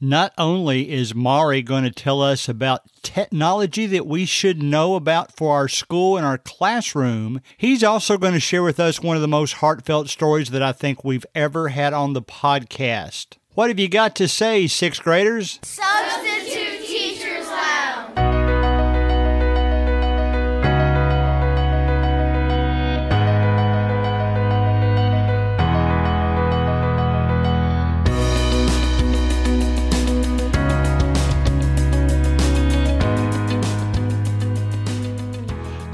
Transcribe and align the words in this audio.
Not 0.00 0.32
only 0.36 0.90
is 0.90 1.14
Maury 1.14 1.62
going 1.62 1.84
to 1.84 1.90
tell 1.90 2.20
us 2.20 2.48
about 2.48 2.82
technology 3.02 3.86
that 3.86 4.06
we 4.06 4.24
should 4.24 4.62
know 4.62 4.96
about 4.96 5.36
for 5.36 5.54
our 5.54 5.68
school 5.68 6.16
and 6.16 6.26
our 6.26 6.38
classroom, 6.38 7.40
he's 7.56 7.84
also 7.84 8.18
going 8.18 8.32
to 8.32 8.40
share 8.40 8.62
with 8.62 8.80
us 8.80 9.00
one 9.00 9.16
of 9.16 9.22
the 9.22 9.28
most 9.28 9.54
heartfelt 9.54 10.08
stories 10.08 10.50
that 10.50 10.62
I 10.62 10.72
think 10.72 11.04
we've 11.04 11.26
ever 11.34 11.68
had 11.68 11.92
on 11.92 12.12
the 12.12 12.22
podcast. 12.22 13.36
What 13.54 13.68
have 13.70 13.78
you 13.78 13.88
got 13.88 14.16
to 14.16 14.26
say, 14.26 14.66
sixth 14.66 15.02
graders? 15.02 15.60
Substitute 15.62 16.33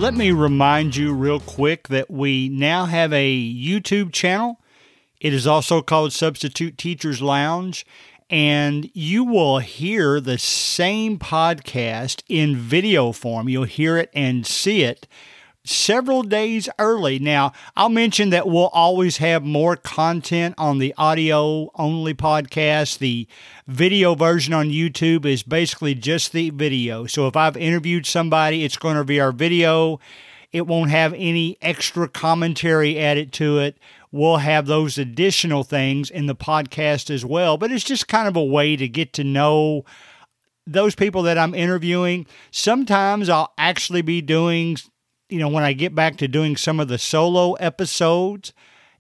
Let 0.01 0.15
me 0.15 0.33
remind 0.33 0.97
you 0.97 1.13
real 1.13 1.41
quick 1.41 1.89
that 1.89 2.11
we 2.11 2.49
now 2.49 2.87
have 2.87 3.13
a 3.13 3.39
YouTube 3.39 4.15
channel. 4.15 4.59
It 5.21 5.35
is 5.35 5.47
also 5.47 5.83
called 5.83 6.15
Substitute 6.15 6.79
Teachers 6.79 7.21
Lounge, 7.21 7.85
and 8.31 8.91
you 8.95 9.25
will 9.25 9.59
hear 9.59 10.19
the 10.19 10.39
same 10.39 11.19
podcast 11.19 12.23
in 12.31 12.57
video 12.57 13.13
form. 13.13 13.51
You'll 13.51 13.65
hear 13.65 13.99
it 13.99 14.09
and 14.15 14.47
see 14.47 14.85
it 14.85 15.07
several 15.71 16.23
days 16.23 16.69
early. 16.79 17.19
Now, 17.19 17.53
I'll 17.77 17.89
mention 17.89 18.31
that 18.31 18.49
we'll 18.49 18.69
always 18.69 19.19
have 19.19 19.45
more 19.45 19.77
content 19.77 20.57
on 20.59 20.79
the 20.79 20.93
audio 20.99 21.71
only 21.77 22.13
podcast. 22.13 22.99
The 22.99 23.29
video 23.67 24.15
version 24.15 24.53
on 24.53 24.71
YouTube 24.71 25.25
is 25.25 25.43
basically 25.43 25.95
just 25.95 26.33
the 26.33 26.51
video. 26.51 27.07
So 27.07 27.27
if 27.29 27.37
I've 27.37 27.57
interviewed 27.57 28.05
somebody, 28.05 28.65
it's 28.65 28.77
going 28.77 28.97
to 28.97 29.05
be 29.05 29.21
our 29.21 29.33
video. 29.33 30.01
It 30.53 30.67
won't 30.67 30.91
have 30.91 31.15
any 31.15 31.57
extra 31.63 32.09
commentary 32.09 32.99
added 32.99 33.33
to 33.35 33.61
it. 33.61 33.79
We'll 34.11 34.39
have 34.39 34.67
those 34.67 34.99
additional 34.99 35.63
things 35.63 36.11
in 36.11 36.27
the 36.27 36.35
podcast 36.35 37.11
as 37.11 37.25
well. 37.25 37.57
But 37.57 37.71
it's 37.71 37.85
just 37.85 38.09
kind 38.09 38.27
of 38.27 38.35
a 38.35 38.45
way 38.45 38.75
to 38.75 38.89
get 38.89 39.13
to 39.13 39.25
know 39.25 39.85
those 40.67 40.97
people 40.97 41.23
that 41.23 41.39
I'm 41.39 41.55
interviewing. 41.55 42.27
Sometimes 42.51 43.29
I'll 43.29 43.53
actually 43.57 44.03
be 44.03 44.21
doing 44.21 44.77
you 45.31 45.39
know, 45.39 45.49
when 45.49 45.65
I 45.65 45.73
get 45.73 45.95
back 45.95 46.17
to 46.19 46.29
doing 46.29 46.57
some 46.57 46.81
of 46.81 46.89
the 46.89 46.99
solo 46.99 47.55
episodes, 47.55 48.53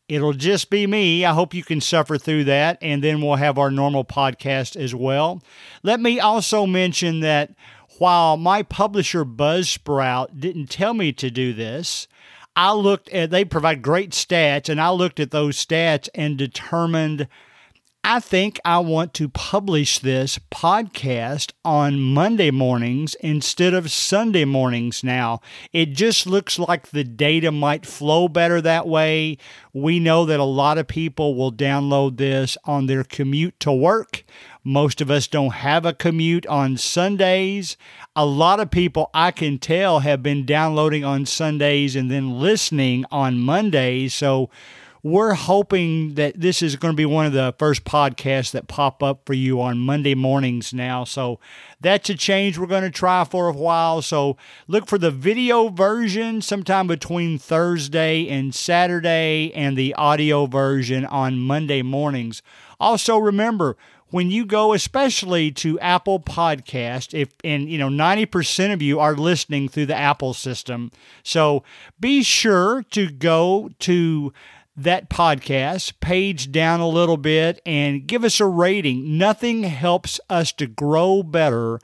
it'll 0.08 0.32
just 0.32 0.70
be 0.70 0.86
me. 0.86 1.24
I 1.24 1.32
hope 1.32 1.54
you 1.54 1.62
can 1.62 1.80
suffer 1.80 2.18
through 2.18 2.44
that. 2.44 2.78
And 2.80 3.02
then 3.02 3.20
we'll 3.20 3.36
have 3.36 3.58
our 3.58 3.70
normal 3.70 4.04
podcast 4.04 4.76
as 4.76 4.94
well. 4.94 5.42
Let 5.82 6.00
me 6.00 6.20
also 6.20 6.66
mention 6.66 7.20
that 7.20 7.54
while 7.98 8.36
my 8.36 8.62
publisher 8.62 9.24
Buzzsprout 9.24 10.40
didn't 10.40 10.70
tell 10.70 10.94
me 10.94 11.12
to 11.12 11.30
do 11.30 11.52
this, 11.52 12.08
I 12.56 12.72
looked 12.72 13.08
at, 13.10 13.30
they 13.30 13.44
provide 13.44 13.82
great 13.82 14.10
stats, 14.10 14.68
and 14.68 14.80
I 14.80 14.90
looked 14.90 15.20
at 15.20 15.30
those 15.30 15.64
stats 15.64 16.08
and 16.14 16.36
determined 16.36 17.28
I 18.02 18.18
think 18.18 18.58
I 18.64 18.78
want 18.78 19.12
to 19.14 19.28
publish 19.28 19.98
this 19.98 20.38
podcast 20.50 21.52
on 21.66 22.00
Monday 22.00 22.50
mornings 22.50 23.14
instead 23.16 23.74
of 23.74 23.90
Sunday 23.90 24.46
mornings 24.46 25.04
now. 25.04 25.42
It 25.70 25.92
just 25.92 26.26
looks 26.26 26.58
like 26.58 26.88
the 26.88 27.04
data 27.04 27.52
might 27.52 27.84
flow 27.84 28.26
better 28.26 28.62
that 28.62 28.88
way. 28.88 29.36
We 29.74 30.00
know 30.00 30.24
that 30.24 30.40
a 30.40 30.44
lot 30.44 30.78
of 30.78 30.88
people 30.88 31.34
will 31.34 31.52
download 31.52 32.16
this 32.16 32.56
on 32.64 32.86
their 32.86 33.04
commute 33.04 33.60
to 33.60 33.72
work. 33.72 34.24
Most 34.64 35.02
of 35.02 35.10
us 35.10 35.26
don't 35.26 35.52
have 35.52 35.84
a 35.84 35.92
commute 35.92 36.46
on 36.46 36.78
Sundays. 36.78 37.76
A 38.16 38.24
lot 38.24 38.60
of 38.60 38.70
people 38.70 39.10
I 39.12 39.30
can 39.30 39.58
tell 39.58 39.98
have 40.00 40.22
been 40.22 40.46
downloading 40.46 41.04
on 41.04 41.26
Sundays 41.26 41.94
and 41.94 42.10
then 42.10 42.40
listening 42.40 43.04
on 43.10 43.38
Mondays. 43.38 44.14
So 44.14 44.48
we're 45.02 45.34
hoping 45.34 46.14
that 46.14 46.38
this 46.38 46.62
is 46.62 46.76
going 46.76 46.92
to 46.92 46.96
be 46.96 47.06
one 47.06 47.26
of 47.26 47.32
the 47.32 47.54
first 47.58 47.84
podcasts 47.84 48.50
that 48.52 48.68
pop 48.68 49.02
up 49.02 49.22
for 49.24 49.32
you 49.32 49.60
on 49.60 49.78
Monday 49.78 50.14
mornings 50.14 50.74
now. 50.74 51.04
So 51.04 51.40
that's 51.80 52.10
a 52.10 52.14
change 52.14 52.58
we're 52.58 52.66
going 52.66 52.82
to 52.82 52.90
try 52.90 53.24
for 53.24 53.48
a 53.48 53.52
while. 53.52 54.02
So 54.02 54.36
look 54.68 54.86
for 54.86 54.98
the 54.98 55.10
video 55.10 55.68
version 55.68 56.42
sometime 56.42 56.86
between 56.86 57.38
Thursday 57.38 58.28
and 58.28 58.54
Saturday 58.54 59.52
and 59.54 59.76
the 59.76 59.94
audio 59.94 60.46
version 60.46 61.06
on 61.06 61.38
Monday 61.38 61.82
mornings. 61.82 62.42
Also 62.78 63.16
remember, 63.16 63.76
when 64.10 64.30
you 64.30 64.44
go 64.44 64.72
especially 64.72 65.52
to 65.52 65.78
Apple 65.78 66.20
Podcast 66.20 67.14
if 67.14 67.28
and 67.44 67.70
you 67.70 67.78
know 67.78 67.88
90% 67.88 68.72
of 68.72 68.82
you 68.82 68.98
are 68.98 69.14
listening 69.14 69.68
through 69.68 69.86
the 69.86 69.96
Apple 69.96 70.34
system. 70.34 70.90
So 71.22 71.62
be 71.98 72.22
sure 72.22 72.82
to 72.90 73.08
go 73.08 73.70
to 73.80 74.32
that 74.82 75.10
podcast, 75.10 76.00
page 76.00 76.50
down 76.50 76.80
a 76.80 76.88
little 76.88 77.16
bit, 77.16 77.60
and 77.66 78.06
give 78.06 78.24
us 78.24 78.40
a 78.40 78.46
rating. 78.46 79.18
Nothing 79.18 79.64
helps 79.64 80.20
us 80.28 80.52
to 80.52 80.66
grow 80.66 81.22
better 81.22 81.80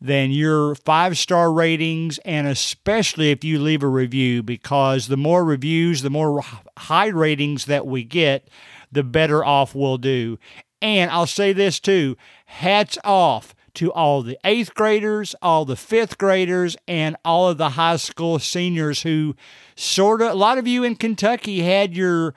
than 0.00 0.30
your 0.30 0.74
five 0.74 1.18
star 1.18 1.52
ratings, 1.52 2.18
and 2.18 2.46
especially 2.46 3.30
if 3.30 3.44
you 3.44 3.58
leave 3.58 3.82
a 3.82 3.88
review, 3.88 4.42
because 4.42 5.08
the 5.08 5.16
more 5.16 5.44
reviews, 5.44 6.02
the 6.02 6.10
more 6.10 6.42
high 6.78 7.08
ratings 7.08 7.66
that 7.66 7.86
we 7.86 8.02
get, 8.02 8.48
the 8.90 9.04
better 9.04 9.44
off 9.44 9.74
we'll 9.74 9.98
do. 9.98 10.38
And 10.82 11.10
I'll 11.10 11.26
say 11.26 11.52
this 11.52 11.78
too 11.78 12.16
hats 12.46 12.98
off 13.04 13.54
to 13.74 13.92
all 13.92 14.22
the 14.22 14.38
eighth 14.44 14.74
graders, 14.74 15.34
all 15.42 15.64
the 15.64 15.76
fifth 15.76 16.18
graders, 16.18 16.76
and 16.86 17.16
all 17.24 17.48
of 17.48 17.58
the 17.58 17.70
high 17.70 17.96
school 17.96 18.38
seniors 18.38 19.02
who 19.02 19.34
sort 19.74 20.22
of, 20.22 20.30
a 20.30 20.34
lot 20.34 20.58
of 20.58 20.66
you 20.66 20.84
in 20.84 20.96
Kentucky 20.96 21.60
had 21.60 21.96
your 21.96 22.34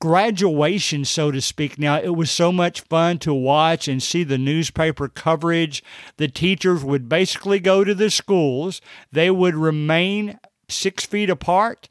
graduation, 0.00 1.04
so 1.04 1.30
to 1.30 1.40
speak. 1.40 1.78
Now, 1.78 1.98
it 1.98 2.14
was 2.14 2.30
so 2.30 2.52
much 2.52 2.82
fun 2.82 3.18
to 3.20 3.32
watch 3.32 3.88
and 3.88 4.02
see 4.02 4.22
the 4.22 4.38
newspaper 4.38 5.08
coverage. 5.08 5.82
The 6.18 6.28
teachers 6.28 6.84
would 6.84 7.08
basically 7.08 7.60
go 7.60 7.84
to 7.84 7.94
the 7.94 8.10
schools, 8.10 8.80
they 9.10 9.30
would 9.30 9.54
remain 9.54 10.38
six 10.68 11.04
feet 11.04 11.30
apart 11.30 11.88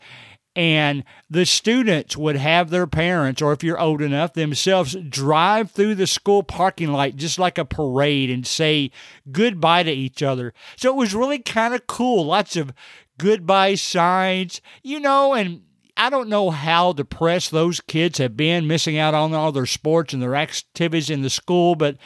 and 0.56 1.04
the 1.30 1.46
students 1.46 2.16
would 2.16 2.36
have 2.36 2.70
their 2.70 2.88
parents, 2.88 3.42
or 3.42 3.54
if 3.54 3.64
you're 3.64 3.80
old 3.80 4.02
enough, 4.02 4.34
themselves 4.34 4.96
drive 5.10 5.72
through 5.72 5.96
the 5.96 6.08
school 6.08 6.44
parking 6.44 6.92
lot 6.92 7.16
just 7.16 7.40
like 7.40 7.58
a 7.58 7.66
parade 7.66 8.30
and 8.30 8.46
say 8.46 8.92
goodbye 9.32 9.84
to 9.84 9.92
each 9.92 10.22
other. 10.22 10.54
So 10.76 10.90
it 10.90 10.96
was 10.96 11.16
really 11.16 11.40
kind 11.40 11.74
of 11.74 11.88
cool. 11.88 12.26
Lots 12.26 12.56
of 12.56 12.72
goodbye 13.18 13.76
signs, 13.76 14.62
you 14.84 15.00
know, 15.00 15.34
and 15.34 15.62
I 15.98 16.10
don't 16.10 16.30
know 16.30 16.50
how 16.50 16.94
depressed 16.94 17.52
those 17.52 17.80
kids 17.80 18.18
have 18.18 18.38
been 18.38 18.68
missing 18.68 18.98
out 18.98 19.14
on 19.14 19.34
all 19.34 19.52
their 19.52 19.66
sports 19.66 20.14
and 20.14 20.22
their 20.22 20.36
activities 20.36 21.10
in 21.10 21.22
the 21.22 21.30
school, 21.30 21.76
but 21.76 21.98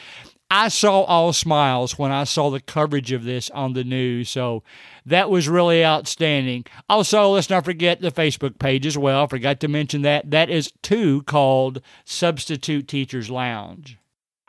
I 0.50 0.68
saw 0.68 1.02
all 1.02 1.34
smiles 1.34 1.98
when 1.98 2.10
I 2.10 2.24
saw 2.24 2.48
the 2.48 2.60
coverage 2.60 3.12
of 3.12 3.24
this 3.24 3.50
on 3.50 3.74
the 3.74 3.84
news. 3.84 4.30
So 4.30 4.62
that 5.08 5.30
was 5.30 5.48
really 5.48 5.84
outstanding. 5.84 6.64
Also, 6.88 7.30
let's 7.30 7.50
not 7.50 7.64
forget 7.64 8.00
the 8.00 8.10
Facebook 8.10 8.58
page 8.58 8.86
as 8.86 8.96
well. 8.96 9.24
I 9.24 9.26
forgot 9.26 9.60
to 9.60 9.68
mention 9.68 10.02
that. 10.02 10.30
That 10.30 10.50
is 10.50 10.72
too 10.82 11.22
called 11.22 11.80
Substitute 12.04 12.88
Teachers 12.88 13.30
Lounge. 13.30 13.98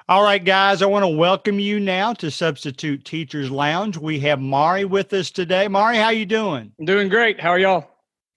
All 0.08 0.24
right, 0.24 0.44
guys, 0.44 0.82
I 0.82 0.88
want 0.88 1.04
to 1.04 1.10
welcome 1.10 1.60
you 1.60 1.80
now 1.80 2.14
to 2.14 2.32
Substitute 2.32 3.06
Teachers 3.06 3.52
Lounge. 3.52 3.96
We 3.96 4.20
have 4.22 4.40
Maury 4.40 4.84
with 4.86 5.14
us 5.14 5.30
today. 5.30 5.68
Maury, 5.68 5.98
how 5.98 6.10
you 6.10 6.26
doing? 6.26 6.72
I'm 6.80 6.86
doing 6.86 7.10
great. 7.10 7.40
How 7.40 7.50
are 7.50 7.60
y'all? 7.60 7.88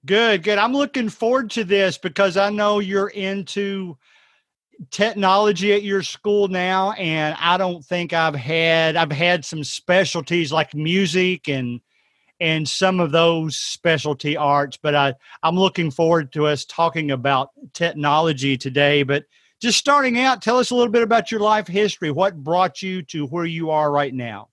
Good, 0.05 0.43
good. 0.43 0.59
I'm 0.59 0.75
looking 0.75 1.09
forward 1.09 1.51
to 1.53 1.65
this 1.65 1.97
because 1.97 2.37
I 2.37 2.51
know 2.51 2.81
you're 2.81 3.09
into 3.09 3.97
technology 4.91 5.73
at 5.73 5.83
your 5.83 6.03
school 6.03 6.49
now 6.49 6.93
and 6.93 7.37
I 7.39 7.57
don't 7.57 7.85
think 7.85 8.13
I've 8.13 8.35
had 8.35 8.97
I've 8.97 9.13
had 9.13 9.45
some 9.45 9.63
specialties 9.63 10.53
like 10.53 10.75
music 10.75 11.49
and 11.49 11.81
and 12.43 12.69
some 12.69 13.01
of 13.01 13.13
those 13.13 13.57
specialty 13.57 14.37
arts 14.37 14.77
but 14.77 14.95
I 14.95 15.15
I'm 15.43 15.59
looking 15.59 15.91
forward 15.91 16.33
to 16.33 16.47
us 16.47 16.65
talking 16.65 17.13
about 17.13 17.51
technology 17.73 18.57
today 18.57 19.03
but 19.03 19.25
just 19.61 19.79
starting 19.79 20.19
out 20.19 20.43
tell 20.43 20.59
us 20.59 20.71
a 20.71 20.75
little 20.75 20.93
bit 20.93 21.03
about 21.03 21.31
your 21.31 21.41
life 21.41 21.67
history 21.67 22.11
what 22.11 22.43
brought 22.43 22.83
you 22.83 23.03
to 23.05 23.27
where 23.27 23.47
you 23.47 23.71
are 23.71 23.91
right 23.91 24.13
now 24.13 24.49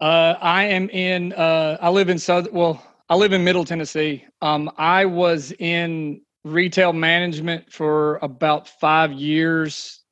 uh, 0.00 0.34
I 0.40 0.64
am 0.64 0.88
in 0.90 1.32
uh, 1.34 1.78
I 1.80 1.90
live 1.90 2.08
in 2.08 2.18
South 2.18 2.50
well 2.52 2.82
I 3.08 3.14
live 3.14 3.32
in 3.32 3.44
Middle 3.44 3.64
Tennessee 3.64 4.24
um, 4.42 4.70
I 4.76 5.04
was 5.04 5.52
in 5.58 6.22
retail 6.44 6.92
management 6.92 7.72
for 7.72 8.18
about 8.22 8.68
five 8.68 9.12
years, 9.12 10.02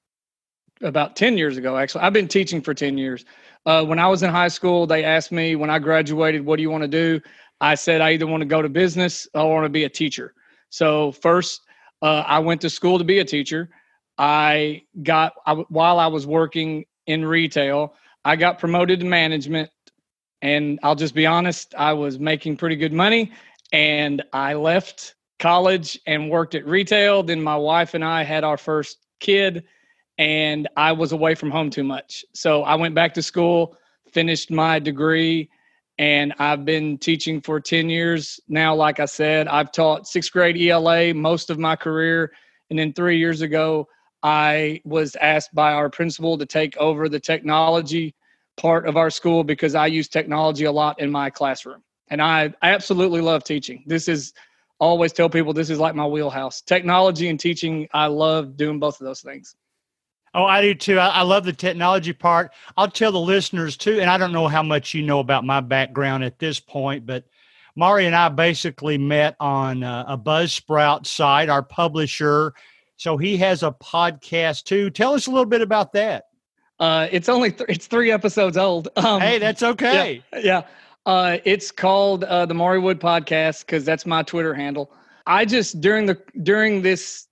about 0.82 1.16
10 1.16 1.38
years 1.38 1.56
ago, 1.56 1.76
actually. 1.76 2.02
I've 2.02 2.12
been 2.12 2.28
teaching 2.28 2.60
for 2.60 2.74
10 2.74 2.98
years. 2.98 3.24
Uh, 3.66 3.84
when 3.84 3.98
I 3.98 4.06
was 4.06 4.22
in 4.22 4.30
high 4.30 4.48
school, 4.48 4.86
they 4.86 5.04
asked 5.04 5.32
me 5.32 5.56
when 5.56 5.70
I 5.70 5.78
graduated, 5.78 6.46
what 6.46 6.56
do 6.56 6.62
you 6.62 6.70
want 6.70 6.82
to 6.82 6.88
do? 6.88 7.20
I 7.60 7.74
said, 7.74 8.00
I 8.00 8.12
either 8.12 8.26
want 8.26 8.40
to 8.40 8.46
go 8.46 8.62
to 8.62 8.68
business 8.68 9.26
or 9.34 9.40
I 9.40 9.44
want 9.44 9.64
to 9.64 9.70
be 9.70 9.84
a 9.84 9.88
teacher. 9.88 10.34
So, 10.70 11.12
first, 11.12 11.62
uh, 12.00 12.22
I 12.26 12.38
went 12.38 12.60
to 12.60 12.70
school 12.70 12.98
to 12.98 13.04
be 13.04 13.18
a 13.18 13.24
teacher. 13.24 13.70
I 14.18 14.82
got, 15.02 15.34
I, 15.46 15.54
while 15.54 15.98
I 15.98 16.06
was 16.06 16.26
working 16.26 16.84
in 17.06 17.24
retail. 17.24 17.94
I 18.24 18.36
got 18.36 18.58
promoted 18.58 19.00
to 19.00 19.06
management, 19.06 19.70
and 20.42 20.78
I'll 20.82 20.96
just 20.96 21.14
be 21.14 21.26
honest, 21.26 21.74
I 21.76 21.92
was 21.92 22.18
making 22.18 22.56
pretty 22.56 22.76
good 22.76 22.92
money, 22.92 23.32
and 23.72 24.22
I 24.32 24.54
left 24.54 25.14
college 25.38 25.98
and 26.06 26.30
worked 26.30 26.54
at 26.54 26.66
retail. 26.66 27.22
Then 27.22 27.42
my 27.42 27.56
wife 27.56 27.94
and 27.94 28.04
I 28.04 28.24
had 28.24 28.44
our 28.44 28.56
first 28.56 28.98
kid, 29.20 29.64
and 30.18 30.68
I 30.76 30.92
was 30.92 31.12
away 31.12 31.34
from 31.34 31.50
home 31.50 31.70
too 31.70 31.84
much. 31.84 32.24
So 32.34 32.62
I 32.62 32.74
went 32.74 32.94
back 32.94 33.14
to 33.14 33.22
school, 33.22 33.76
finished 34.12 34.50
my 34.50 34.78
degree, 34.78 35.50
and 35.98 36.34
I've 36.38 36.64
been 36.64 36.98
teaching 36.98 37.40
for 37.40 37.60
10 37.60 37.88
years 37.88 38.40
now. 38.48 38.74
Like 38.74 39.00
I 39.00 39.06
said, 39.06 39.48
I've 39.48 39.72
taught 39.72 40.06
sixth 40.06 40.32
grade 40.32 40.56
ELA 40.60 41.14
most 41.14 41.50
of 41.50 41.58
my 41.58 41.76
career. 41.76 42.32
And 42.70 42.78
then 42.78 42.92
three 42.92 43.18
years 43.18 43.40
ago, 43.40 43.88
I 44.22 44.80
was 44.84 45.16
asked 45.16 45.54
by 45.54 45.72
our 45.72 45.88
principal 45.88 46.36
to 46.38 46.46
take 46.46 46.76
over 46.76 47.08
the 47.08 47.20
technology 47.20 48.14
part 48.56 48.86
of 48.86 48.96
our 48.96 49.10
school 49.10 49.44
because 49.44 49.74
I 49.74 49.86
use 49.86 50.08
technology 50.08 50.64
a 50.64 50.72
lot 50.72 51.00
in 51.00 51.10
my 51.10 51.30
classroom. 51.30 51.82
And 52.08 52.22
I 52.22 52.52
absolutely 52.62 53.20
love 53.20 53.44
teaching. 53.44 53.84
This 53.86 54.08
is 54.08 54.32
always 54.78 55.12
tell 55.12 55.28
people 55.28 55.52
this 55.52 55.70
is 55.70 55.78
like 55.78 55.94
my 55.94 56.06
wheelhouse. 56.06 56.60
Technology 56.60 57.28
and 57.28 57.38
teaching, 57.40 57.88
I 57.92 58.06
love 58.06 58.56
doing 58.56 58.78
both 58.78 59.00
of 59.00 59.06
those 59.06 59.20
things. 59.20 59.54
Oh, 60.34 60.44
I 60.44 60.60
do 60.60 60.74
too. 60.74 60.98
I, 60.98 61.08
I, 61.08 61.22
love 61.22 61.44
the 61.44 61.52
technology 61.52 62.12
part. 62.12 62.52
I'll 62.76 62.90
tell 62.90 63.10
the 63.10 63.18
listeners 63.18 63.76
too, 63.76 64.00
and 64.00 64.10
I 64.10 64.18
don't 64.18 64.32
know 64.32 64.48
how 64.48 64.62
much 64.62 64.92
you 64.92 65.02
know 65.02 65.20
about 65.20 65.44
my 65.44 65.60
background 65.60 66.24
at 66.24 66.38
this 66.38 66.60
point, 66.60 67.06
but 67.06 67.24
Maury 67.74 68.06
and 68.06 68.14
I 68.14 68.28
basically 68.28 68.98
met 68.98 69.36
on 69.40 69.82
uh, 69.82 70.04
a 70.08 70.18
Buzzsprout 70.18 71.06
site, 71.06 71.48
our 71.48 71.62
publisher. 71.62 72.54
So 72.96 73.16
he 73.16 73.36
has 73.38 73.62
a 73.62 73.72
podcast 73.72 74.64
too. 74.64 74.90
Tell 74.90 75.14
us 75.14 75.26
a 75.26 75.30
little 75.30 75.46
bit 75.46 75.60
about 75.60 75.92
that. 75.92 76.24
Uh, 76.78 77.08
it's 77.10 77.28
only 77.28 77.52
th- 77.52 77.68
it's 77.68 77.86
three 77.86 78.10
episodes 78.10 78.56
old. 78.56 78.88
Um, 78.96 79.20
hey, 79.20 79.38
that's 79.38 79.62
okay. 79.62 80.22
Yeah, 80.32 80.38
yeah. 80.38 80.62
Uh, 81.06 81.38
it's 81.44 81.70
called 81.70 82.24
uh, 82.24 82.44
the 82.46 82.54
Maury 82.54 82.80
Wood 82.80 83.00
Podcast 83.00 83.60
because 83.60 83.84
that's 83.84 84.04
my 84.04 84.22
Twitter 84.22 84.52
handle. 84.52 84.90
I 85.26 85.44
just 85.44 85.80
during 85.80 86.06
the 86.06 86.20
during 86.42 86.82
this 86.82 87.26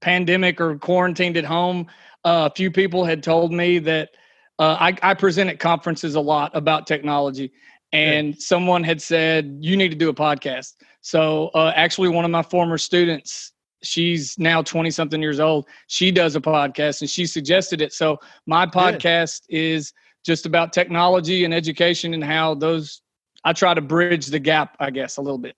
pandemic 0.00 0.60
or 0.60 0.76
quarantined 0.78 1.36
at 1.36 1.44
home, 1.44 1.88
uh, 2.24 2.48
a 2.50 2.54
few 2.54 2.70
people 2.70 3.04
had 3.04 3.22
told 3.22 3.52
me 3.52 3.78
that 3.80 4.10
uh, 4.58 4.76
I, 4.78 4.96
I, 5.02 5.14
present 5.14 5.50
at 5.50 5.58
conferences 5.58 6.14
a 6.14 6.20
lot 6.20 6.54
about 6.54 6.86
technology, 6.86 7.52
and 7.92 8.40
someone 8.40 8.84
had 8.84 9.02
said 9.02 9.58
you 9.60 9.76
need 9.76 9.90
to 9.90 9.96
do 9.96 10.08
a 10.08 10.14
podcast. 10.14 10.74
So 11.00 11.50
uh, 11.54 11.72
actually, 11.74 12.08
one 12.08 12.24
of 12.24 12.30
my 12.30 12.42
former 12.42 12.78
students, 12.78 13.52
she's 13.82 14.38
now 14.38 14.62
twenty 14.62 14.90
something 14.90 15.20
years 15.20 15.40
old. 15.40 15.66
She 15.88 16.10
does 16.10 16.36
a 16.36 16.40
podcast, 16.40 17.00
and 17.00 17.10
she 17.10 17.26
suggested 17.26 17.80
it. 17.80 17.92
So 17.92 18.18
my 18.46 18.66
podcast 18.66 19.48
Good. 19.48 19.56
is 19.56 19.92
just 20.24 20.46
about 20.46 20.72
technology 20.72 21.44
and 21.44 21.52
education 21.52 22.14
and 22.14 22.22
how 22.22 22.54
those 22.54 23.02
I 23.44 23.52
try 23.52 23.74
to 23.74 23.80
bridge 23.80 24.26
the 24.26 24.38
gap, 24.38 24.76
I 24.78 24.90
guess, 24.90 25.16
a 25.16 25.22
little 25.22 25.38
bit. 25.38 25.56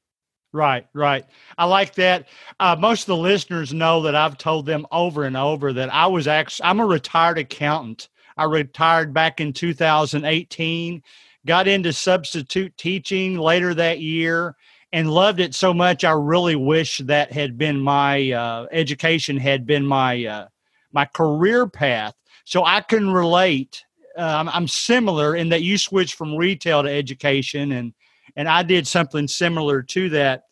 Right, 0.55 0.87
right. 0.93 1.25
I 1.59 1.65
like 1.65 1.95
that. 1.97 2.29
Uh, 2.61 2.77
most 2.79 3.03
of 3.03 3.06
the 3.09 3.17
listeners 3.17 3.75
know 3.75 4.03
that 4.03 4.15
I've 4.15 4.39
told 4.39 4.67
them 4.67 4.87
over 4.93 5.25
and 5.25 5.37
over 5.37 5.73
that 5.73 5.93
I 5.93 6.06
was 6.06 6.29
actually 6.29 6.67
I'm 6.67 6.79
a 6.79 6.87
retired 6.87 7.39
accountant. 7.39 8.09
I 8.37 8.45
retired 8.45 9.12
back 9.12 9.41
in 9.41 9.53
2018, 9.53 11.03
got 11.45 11.67
into 11.67 11.93
substitute 11.93 12.77
teaching 12.77 13.37
later 13.37 13.75
that 13.75 13.99
year, 13.99 14.55
and 14.93 15.11
loved 15.11 15.41
it 15.41 15.56
so 15.56 15.75
much. 15.75 16.05
I 16.05 16.12
really 16.12 16.55
wish 16.55 16.99
that 16.99 17.33
had 17.33 17.59
been 17.59 17.81
my 17.81 18.31
uh, 18.31 18.67
education 18.71 19.37
had 19.37 19.67
been 19.67 19.85
my 19.85 20.25
uh, 20.25 20.47
my 20.93 21.05
career 21.05 21.67
path, 21.67 22.15
so 22.45 22.65
I 22.65 22.81
can 22.81 23.11
relate 23.11 23.85
uh, 24.17 24.45
I'm 24.53 24.69
similar 24.69 25.35
in 25.35 25.49
that 25.49 25.62
you 25.62 25.79
switched 25.79 26.15
from 26.15 26.37
retail 26.37 26.85
to 26.85 26.89
education, 26.89 27.73
and 27.73 27.93
and 28.36 28.48
I 28.48 28.62
did 28.62 28.86
something 28.86 29.28
similar 29.28 29.82
to 29.82 30.08
that. 30.10 30.44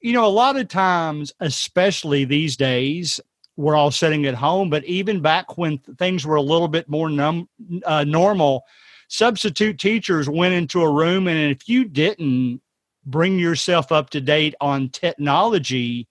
You 0.00 0.12
know, 0.12 0.26
a 0.26 0.28
lot 0.28 0.56
of 0.56 0.68
times, 0.68 1.32
especially 1.40 2.24
these 2.24 2.56
days, 2.56 3.20
we're 3.56 3.76
all 3.76 3.90
sitting 3.90 4.26
at 4.26 4.34
home. 4.34 4.70
But 4.70 4.84
even 4.84 5.20
back 5.20 5.58
when 5.58 5.78
things 5.98 6.26
were 6.26 6.36
a 6.36 6.42
little 6.42 6.68
bit 6.68 6.88
more 6.88 7.10
num- 7.10 7.48
uh, 7.84 8.04
normal, 8.04 8.64
substitute 9.08 9.78
teachers 9.78 10.28
went 10.28 10.54
into 10.54 10.82
a 10.82 10.92
room, 10.92 11.28
and 11.28 11.50
if 11.50 11.68
you 11.68 11.84
didn't 11.84 12.62
bring 13.04 13.38
yourself 13.38 13.92
up 13.92 14.10
to 14.10 14.20
date 14.20 14.54
on 14.60 14.88
technology, 14.88 16.08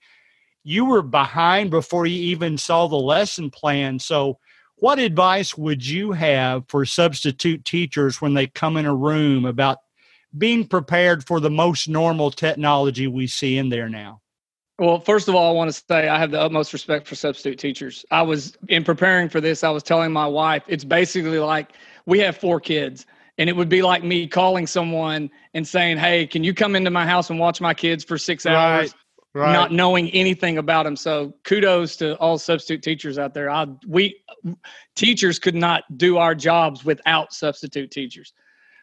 you 0.62 0.84
were 0.84 1.02
behind 1.02 1.70
before 1.70 2.06
you 2.06 2.20
even 2.22 2.58
saw 2.58 2.86
the 2.86 2.96
lesson 2.96 3.50
plan. 3.50 3.98
So 3.98 4.38
what 4.76 4.98
advice 4.98 5.56
would 5.56 5.86
you 5.86 6.12
have 6.12 6.64
for 6.68 6.84
substitute 6.84 7.64
teachers 7.64 8.20
when 8.20 8.34
they 8.34 8.46
come 8.46 8.76
in 8.76 8.86
a 8.86 8.94
room 8.94 9.44
about 9.44 9.78
being 10.36 10.66
prepared 10.66 11.26
for 11.26 11.40
the 11.40 11.50
most 11.50 11.88
normal 11.88 12.30
technology 12.30 13.06
we 13.06 13.26
see 13.26 13.58
in 13.58 13.68
there 13.68 13.88
now? 13.88 14.20
Well, 14.78 15.00
first 15.00 15.28
of 15.28 15.34
all, 15.34 15.50
I 15.50 15.52
want 15.52 15.68
to 15.68 15.84
say 15.88 16.08
I 16.08 16.18
have 16.18 16.30
the 16.30 16.40
utmost 16.40 16.72
respect 16.72 17.06
for 17.06 17.14
substitute 17.14 17.58
teachers. 17.58 18.04
I 18.10 18.22
was 18.22 18.56
in 18.68 18.82
preparing 18.82 19.28
for 19.28 19.40
this, 19.40 19.62
I 19.62 19.70
was 19.70 19.82
telling 19.82 20.10
my 20.10 20.26
wife, 20.26 20.62
it's 20.68 20.84
basically 20.84 21.38
like 21.38 21.72
we 22.06 22.18
have 22.20 22.38
four 22.38 22.60
kids, 22.60 23.04
and 23.36 23.50
it 23.50 23.54
would 23.54 23.68
be 23.68 23.82
like 23.82 24.02
me 24.02 24.26
calling 24.26 24.66
someone 24.66 25.30
and 25.52 25.68
saying, 25.68 25.98
Hey, 25.98 26.26
can 26.26 26.42
you 26.42 26.54
come 26.54 26.76
into 26.76 26.90
my 26.90 27.04
house 27.04 27.28
and 27.28 27.38
watch 27.38 27.60
my 27.60 27.74
kids 27.74 28.04
for 28.04 28.16
six 28.16 28.46
hours? 28.46 28.92
Right 28.92 28.94
right. 29.34 29.52
not 29.52 29.72
knowing 29.72 30.10
anything 30.10 30.58
about 30.58 30.84
them. 30.84 30.96
So 30.96 31.34
kudos 31.44 31.96
to 31.96 32.16
all 32.16 32.38
substitute 32.38 32.82
teachers 32.82 33.18
out 33.18 33.34
there. 33.34 33.50
I, 33.50 33.66
we 33.86 34.22
teachers 34.96 35.38
could 35.38 35.54
not 35.54 35.84
do 35.96 36.18
our 36.18 36.34
jobs 36.34 36.84
without 36.84 37.32
substitute 37.32 37.90
teachers. 37.90 38.32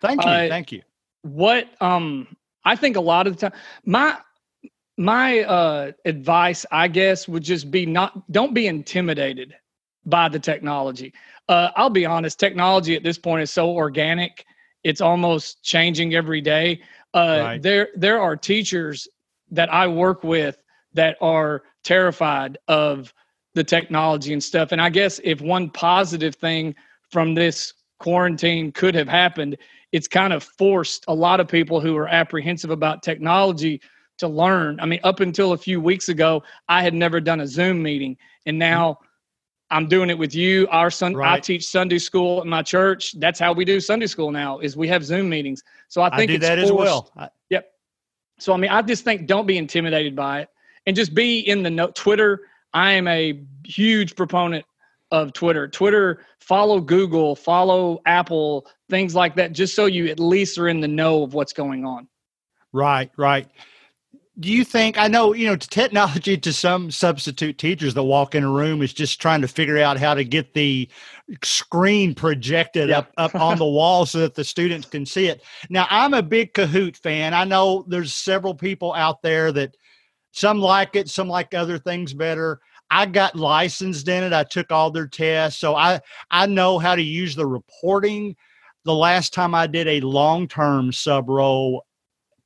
Thank 0.02 0.24
you. 0.24 0.30
Uh, 0.30 0.48
Thank 0.48 0.72
you. 0.72 0.82
What 1.24 1.70
um 1.82 2.28
I 2.64 2.76
think 2.76 2.96
a 2.96 3.02
lot 3.02 3.28
of 3.28 3.38
the 3.38 3.50
time 3.50 3.60
my 3.86 4.18
my 4.98 5.42
uh 5.42 5.92
advice 6.06 6.66
I 6.72 6.88
guess 6.88 7.28
would 7.28 7.44
just 7.44 7.70
be 7.72 7.86
not 7.86 8.32
don't 8.32 8.54
be 8.54 8.68
intimidated 8.68 9.56
by 10.06 10.30
the 10.30 10.40
technology. 10.40 11.14
Uh 11.50 11.70
I'll 11.76 11.90
be 11.90 12.06
honest, 12.06 12.40
technology 12.40 12.96
at 12.96 13.04
this 13.04 13.18
point 13.18 13.42
is 13.42 13.52
so 13.52 13.70
organic. 13.70 14.46
It's 14.84 15.02
almost 15.02 15.64
changing 15.64 16.16
every 16.16 16.42
day. 16.42 16.82
Uh 17.14 17.40
right. 17.44 17.62
there 17.62 17.90
there 17.96 18.22
are 18.22 18.36
teachers 18.36 19.08
that 19.52 19.74
I 19.74 19.88
work 19.88 20.24
with 20.24 20.62
that 20.94 21.18
are 21.22 21.64
terrified 21.84 22.58
of 22.68 23.14
the 23.54 23.64
technology 23.64 24.34
and 24.34 24.44
stuff. 24.44 24.72
And 24.72 24.82
I 24.82 24.90
guess 24.90 25.20
if 25.24 25.42
one 25.42 25.70
positive 25.70 26.36
thing 26.36 26.76
from 27.10 27.34
this 27.34 27.74
quarantine 28.00 28.72
could 28.72 28.94
have 28.94 29.08
happened, 29.08 29.58
it's 29.98 30.08
kind 30.08 30.32
of 30.32 30.44
forced 30.44 31.06
a 31.08 31.14
lot 31.14 31.40
of 31.40 31.48
people 31.48 31.82
who 31.82 31.98
are 31.98 32.08
apprehensive 32.08 32.70
about 32.70 33.02
technology 33.02 33.82
to 34.20 34.28
learn. 34.28 34.80
I 34.80 34.86
mean, 34.86 35.00
up 35.04 35.22
until 35.22 35.54
a 35.54 35.58
few 35.58 35.82
weeks 35.82 36.08
ago, 36.08 36.44
I 36.70 36.84
had 36.84 36.94
never 36.94 37.20
done 37.20 37.40
a 37.40 37.48
Zoom 37.48 37.82
meeting, 37.82 38.16
and 38.46 38.54
mm-hmm. 38.54 38.60
now 38.60 39.00
I'm 39.72 39.88
doing 39.88 40.12
it 40.12 40.18
with 40.18 40.36
you. 40.36 40.68
Our 40.70 40.92
son, 40.92 41.16
right. 41.16 41.34
I 41.34 41.40
teach 41.40 41.66
Sunday 41.66 41.98
school 41.98 42.42
at 42.42 42.46
my 42.46 42.62
church. 42.62 43.20
That's 43.20 43.40
how 43.40 43.54
we 43.54 43.66
do 43.66 43.80
Sunday 43.80 44.06
school 44.06 44.30
now. 44.30 44.60
Is 44.60 44.78
we 44.78 44.88
have 44.88 45.04
Zoom 45.04 45.30
meetings. 45.30 45.64
So 45.88 46.04
I 46.04 46.16
think 46.16 46.30
I 46.30 46.38
that 46.38 46.60
forced, 46.60 46.64
as 46.66 46.72
well. 46.72 47.12
I, 47.18 47.30
yep. 47.50 47.72
So 48.38 48.54
I 48.54 48.58
mean, 48.58 48.70
I 48.70 48.84
just 48.84 49.04
think 49.04 49.26
don't 49.26 49.48
be 49.48 49.58
intimidated 49.58 50.16
by 50.16 50.42
it, 50.42 50.50
and 50.86 50.96
just 50.96 51.16
be 51.16 51.40
in 51.40 51.64
the 51.64 51.72
no- 51.72 51.92
Twitter. 51.96 52.42
I 52.72 52.92
am 52.92 53.08
a 53.08 53.42
huge 53.66 54.16
proponent 54.16 54.64
of 55.12 55.34
Twitter. 55.34 55.68
Twitter, 55.68 56.26
follow 56.40 56.80
Google, 56.80 57.36
follow 57.36 58.02
Apple, 58.06 58.68
things 58.90 59.16
like 59.16 59.36
that, 59.36 59.54
just 59.54 59.76
so 59.76 59.86
you 59.86 60.08
at 60.08 60.20
least 60.20 60.58
are 60.58 60.68
in 60.68 60.80
the 60.80 60.88
know 60.88 61.24
of 61.24 61.34
what's 61.34 61.54
going 61.54 61.86
on. 61.86 62.08
Right, 62.74 63.12
right. 63.18 63.48
Do 64.40 64.52
you 64.52 64.64
think 64.64 65.00
i 65.00 65.08
know 65.08 65.34
you 65.34 65.48
know 65.48 65.56
technology 65.56 66.38
to 66.38 66.54
some 66.54 66.92
substitute 66.92 67.58
teachers 67.58 67.96
that 67.96 68.04
walk 68.04 68.36
in 68.36 68.44
a 68.44 68.52
room 68.52 68.84
is 68.84 68.94
just 68.94 69.20
trying 69.20 69.42
to 69.42 69.48
figure 69.48 69.80
out 69.80 69.98
how 69.98 70.14
to 70.14 70.24
get 70.24 70.54
the 70.54 70.88
screen 71.44 72.14
projected 72.14 72.92
up 72.92 73.12
up 73.18 73.34
on 73.34 73.58
the 73.58 73.66
wall 73.66 74.06
so 74.06 74.20
that 74.20 74.36
the 74.36 74.44
students 74.44 74.88
can 74.88 75.08
see 75.08 75.26
it. 75.26 75.42
Now 75.72 75.88
i'm 75.90 76.14
a 76.14 76.22
big 76.22 76.54
kahoot 76.54 76.98
fan. 76.98 77.34
I 77.34 77.46
know 77.46 77.84
there's 77.88 78.14
several 78.14 78.54
people 78.54 78.94
out 78.94 79.24
there 79.24 79.52
that 79.54 79.76
some 80.34 80.60
like 80.60 80.96
it 80.96 81.10
some 81.10 81.28
like 81.28 81.56
other 81.56 81.80
things 81.80 82.14
better 82.14 82.60
i 82.92 83.06
got 83.06 83.36
licensed 83.36 84.08
in 84.08 84.24
it 84.24 84.34
i 84.34 84.44
took 84.44 84.72
all 84.72 84.92
their 84.92 85.08
tests 85.08 85.60
so 85.60 85.76
i 85.76 86.00
i 86.32 86.46
know 86.46 86.80
how 86.80 86.96
to 86.96 87.02
use 87.02 87.36
the 87.36 87.46
reporting 87.46 88.36
the 88.86 88.94
last 88.94 89.34
time 89.34 89.54
i 89.54 89.68
did 89.68 89.88
a 89.88 90.02
long-term 90.02 90.92
sub 90.92 91.30
role 91.30 91.84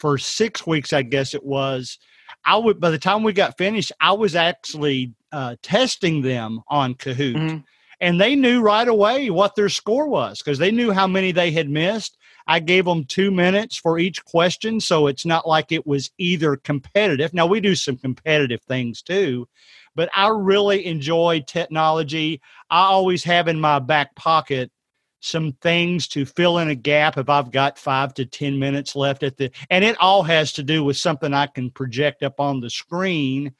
for 0.01 0.17
six 0.17 0.65
weeks, 0.65 0.91
I 0.91 1.03
guess 1.03 1.36
it 1.36 1.45
was. 1.45 2.00
I 2.43 2.57
would 2.57 2.79
by 2.81 2.89
the 2.89 2.98
time 2.98 3.21
we 3.21 3.33
got 3.33 3.57
finished, 3.57 3.91
I 4.01 4.13
was 4.13 4.36
actually 4.36 5.13
uh, 5.31 5.55
testing 5.62 6.24
them 6.24 6.62
on 6.67 6.95
Kahoot, 6.95 7.36
mm-hmm. 7.36 7.57
and 8.01 8.19
they 8.19 8.36
knew 8.36 8.62
right 8.62 8.88
away 8.88 9.29
what 9.29 9.55
their 9.55 9.69
score 9.69 10.07
was 10.07 10.39
because 10.39 10.57
they 10.57 10.71
knew 10.71 10.91
how 10.91 11.05
many 11.05 11.31
they 11.31 11.51
had 11.51 11.69
missed. 11.69 12.17
I 12.48 12.60
gave 12.60 12.86
them 12.86 13.05
two 13.05 13.29
minutes 13.29 13.77
for 13.77 14.00
each 14.00 14.25
question, 14.25 14.81
so 14.81 15.05
it's 15.05 15.25
not 15.25 15.48
like 15.48 15.71
it 15.71 15.86
was 15.86 16.10
either 16.17 16.55
competitive. 16.57 17.31
Now 17.31 17.45
we 17.45 17.60
do 17.60 17.75
some 17.75 17.98
competitive 17.98 18.63
things 18.63 19.03
too, 19.03 19.48
but 19.95 20.10
I 20.15 20.29
really 20.29 20.86
enjoy 20.86 21.43
technology. 21.48 22.41
I 22.69 22.83
always 22.83 23.24
have 23.24 23.48
in 23.48 23.60
my 23.60 23.79
back 23.79 24.15
pocket 24.15 24.71
some 25.21 25.53
things 25.62 26.07
to 26.07 26.25
fill 26.25 26.57
in 26.57 26.69
a 26.69 26.75
gap 26.75 27.17
if 27.17 27.29
I've 27.29 27.51
got 27.51 27.77
five 27.77 28.13
to 28.15 28.25
10 28.25 28.57
minutes 28.57 28.95
left 28.95 29.24
at 29.24 29.38
the, 29.38 29.51
and 29.69 29.86
it 29.86 29.95
all 30.00 30.24
has 30.24 30.51
to 30.53 30.63
do 30.63 30.83
with 30.83 30.98
something 30.98 31.33
I 31.33 31.48
can 31.48 31.69
project 31.69 32.24
up 32.24 32.39
on 32.39 32.60
the 32.60 32.69
screen. 32.69 33.53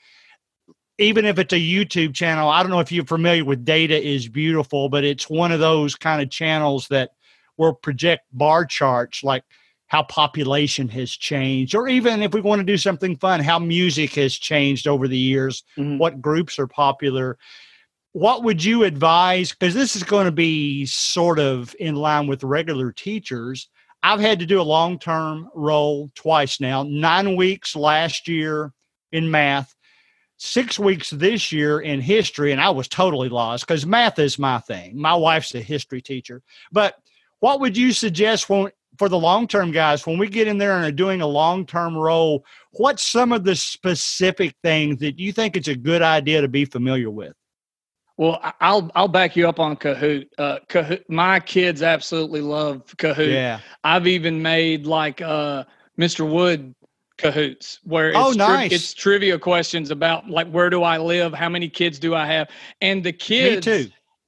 Even 0.98 1.26
if 1.26 1.40
it's 1.40 1.54
a 1.54 1.58
YouTube 1.58 2.14
channel, 2.14 2.50
I 2.50 2.62
don't 2.64 2.72
know 2.72 2.80
if 2.80 2.92
you're 2.92 3.06
familiar 3.06 3.46
with 3.46 3.64
Data 3.64 4.00
is 4.00 4.28
Beautiful, 4.28 4.90
but 4.90 5.04
it's 5.04 5.30
one 5.30 5.52
of 5.52 5.60
those 5.60 5.96
kind 5.96 6.22
of 6.22 6.30
channels 6.30 6.88
that 6.90 7.12
will 7.58 7.74
project 7.74 8.24
bar 8.34 8.66
charts 8.66 9.24
like 9.24 9.44
how 9.92 10.04
population 10.04 10.88
has 10.88 11.12
changed, 11.12 11.76
or 11.76 11.90
even 11.90 12.24
if 12.24 12.34
we 12.34 12.40
want 12.40 12.62
to 12.62 12.64
do 12.64 12.78
something 12.78 13.18
fun, 13.18 13.42
how 13.42 13.60
music 13.60 14.16
has 14.16 14.34
changed 14.34 14.88
over 14.88 15.06
the 15.06 15.18
years, 15.18 15.64
mm-hmm. 15.78 15.98
what 15.98 16.22
groups 16.22 16.58
are 16.58 16.66
popular. 16.66 17.38
What 18.14 18.46
would 18.46 18.64
you 18.64 18.86
advise? 18.86 19.52
Because 19.52 19.74
this 19.74 19.98
is 19.98 20.04
going 20.04 20.28
to 20.28 20.32
be 20.32 20.86
sort 20.86 21.40
of 21.40 21.76
in 21.78 21.96
line 21.96 22.28
with 22.28 22.42
regular 22.42 22.94
teachers. 22.94 23.68
I've 24.02 24.22
had 24.22 24.40
to 24.40 24.46
do 24.46 24.62
a 24.62 24.64
long 24.64 24.98
term 24.98 25.50
role 25.54 26.10
twice 26.16 26.62
now, 26.62 26.84
nine 26.84 27.36
weeks 27.36 27.76
last 27.76 28.30
year 28.30 28.72
in 29.12 29.30
math, 29.30 29.76
six 30.38 30.80
weeks 30.80 31.10
this 31.10 31.52
year 31.52 31.82
in 31.82 32.00
history, 32.00 32.54
and 32.54 32.62
I 32.62 32.70
was 32.70 32.88
totally 32.88 33.28
lost 33.28 33.68
because 33.68 33.86
math 33.86 34.20
is 34.20 34.40
my 34.40 34.60
thing. 34.60 34.98
My 34.98 35.16
wife's 35.16 35.54
a 35.54 35.60
history 35.60 36.02
teacher. 36.02 36.42
But 36.72 36.96
what 37.42 37.60
would 37.60 37.76
you 37.76 37.92
suggest 37.92 38.50
when 38.50 38.72
for 39.01 39.10
the 39.10 39.17
long 39.17 39.48
term 39.48 39.72
guys, 39.72 40.05
when 40.05 40.20
we 40.20 40.27
get 40.27 40.48
in 40.48 40.60
there 40.60 40.75
and 40.75 40.86
are 40.86 40.91
doing 40.91 41.22
a 41.22 41.27
long 41.27 41.65
term 41.65 41.98
role, 41.98 42.46
what's 42.74 43.01
some 43.01 43.31
of 43.31 43.43
the 43.43 43.55
specific 43.55 44.55
things 44.62 45.00
that 45.00 45.17
you 45.17 45.34
think 45.34 45.58
it's 45.58 45.70
a 45.70 45.75
good 45.75 46.03
idea 46.03 46.39
to 46.39 46.48
be 46.48 46.65
familiar 46.65 47.10
with? 47.10 47.34
Well, 48.17 48.39
I'll 48.62 48.91
I'll 48.93 49.08
back 49.08 49.36
you 49.36 49.50
up 49.50 49.60
on 49.60 49.75
Kahoot. 49.75 50.27
Uh, 50.38 50.60
Kahoot. 50.70 51.01
My 51.10 51.39
kids 51.39 51.81
absolutely 51.81 52.41
love 52.41 52.86
Kahoot. 52.98 53.34
Yeah, 53.34 53.62
I've 53.84 54.05
even 54.05 54.39
made 54.39 54.86
like 54.86 55.20
uh, 55.20 55.63
Mr. 56.00 56.31
Wood 56.31 56.75
Kahoots 57.17 57.79
where 57.84 58.10
it's 58.10 58.20
oh 58.20 58.34
nice. 58.34 58.70
Tri- 58.70 58.75
it's 58.75 58.93
trivia 58.93 59.39
questions 59.39 59.89
about 59.89 60.29
like 60.29 60.48
where 60.51 60.70
do 60.70 60.84
I 60.84 61.00
live, 61.00 61.34
how 61.34 61.50
many 61.50 61.70
kids 61.70 61.98
do 61.98 62.13
I 62.13 62.27
have, 62.27 62.50
and 62.81 63.03
the 63.03 63.13
kids 63.13 63.67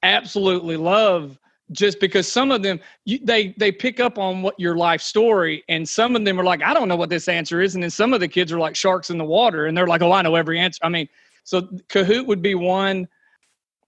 absolutely 0.01 0.77
love 0.77 1.37
just 1.71 1.99
because 1.99 2.29
some 2.31 2.51
of 2.51 2.61
them 2.61 2.79
you, 3.05 3.19
they 3.23 3.53
they 3.57 3.71
pick 3.71 3.99
up 3.99 4.17
on 4.17 4.41
what 4.41 4.59
your 4.59 4.75
life 4.75 5.01
story 5.01 5.63
and 5.69 5.87
some 5.87 6.15
of 6.15 6.25
them 6.25 6.39
are 6.39 6.43
like 6.43 6.61
i 6.61 6.73
don't 6.73 6.87
know 6.87 6.95
what 6.95 7.09
this 7.09 7.27
answer 7.27 7.61
is 7.61 7.73
and 7.75 7.83
then 7.83 7.89
some 7.89 8.13
of 8.13 8.19
the 8.19 8.27
kids 8.27 8.51
are 8.51 8.59
like 8.59 8.75
sharks 8.75 9.09
in 9.09 9.17
the 9.17 9.23
water 9.23 9.65
and 9.65 9.77
they're 9.77 9.87
like 9.87 10.01
oh 10.01 10.11
i 10.11 10.21
know 10.21 10.35
every 10.35 10.59
answer. 10.59 10.79
I 10.83 10.89
mean 10.89 11.07
so 11.45 11.61
kahoot 11.89 12.25
would 12.25 12.41
be 12.41 12.55
one. 12.55 13.05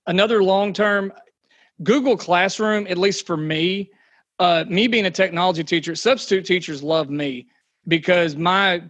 Another 0.07 0.43
long 0.43 0.71
term 0.71 1.11
google 1.83 2.15
classroom 2.15 2.87
at 2.87 2.97
least 2.97 3.27
for 3.27 3.37
me 3.37 3.91
uh, 4.37 4.65
me 4.67 4.87
being 4.87 5.05
a 5.05 5.11
technology 5.11 5.63
teacher 5.63 5.95
substitute 5.95 6.45
teachers 6.45 6.83
love 6.83 7.09
me 7.09 7.47
because 7.87 8.35
my 8.35 8.83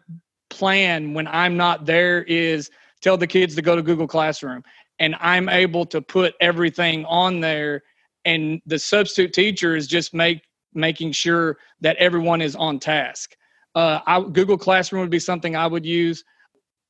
plan 0.49 1.13
when 1.13 1.27
i'm 1.27 1.57
not 1.57 1.85
there 1.85 2.23
is 2.23 2.69
tell 3.01 3.17
the 3.17 3.25
kids 3.25 3.55
to 3.55 3.61
go 3.61 3.75
to 3.75 3.81
google 3.81 4.07
classroom 4.07 4.61
and 4.99 5.15
i'm 5.19 5.49
able 5.49 5.85
to 5.85 6.01
put 6.01 6.35
everything 6.41 7.05
on 7.05 7.39
there 7.39 7.81
and 8.25 8.61
the 8.65 8.79
substitute 8.79 9.33
teacher 9.33 9.75
is 9.75 9.87
just 9.87 10.13
make 10.13 10.41
making 10.73 11.13
sure 11.13 11.57
that 11.81 11.95
everyone 11.97 12.41
is 12.41 12.55
on 12.55 12.79
task. 12.79 13.35
Uh, 13.75 13.99
I, 14.05 14.21
Google 14.21 14.57
Classroom 14.57 15.01
would 15.01 15.09
be 15.09 15.19
something 15.19 15.55
I 15.55 15.67
would 15.67 15.85
use. 15.85 16.23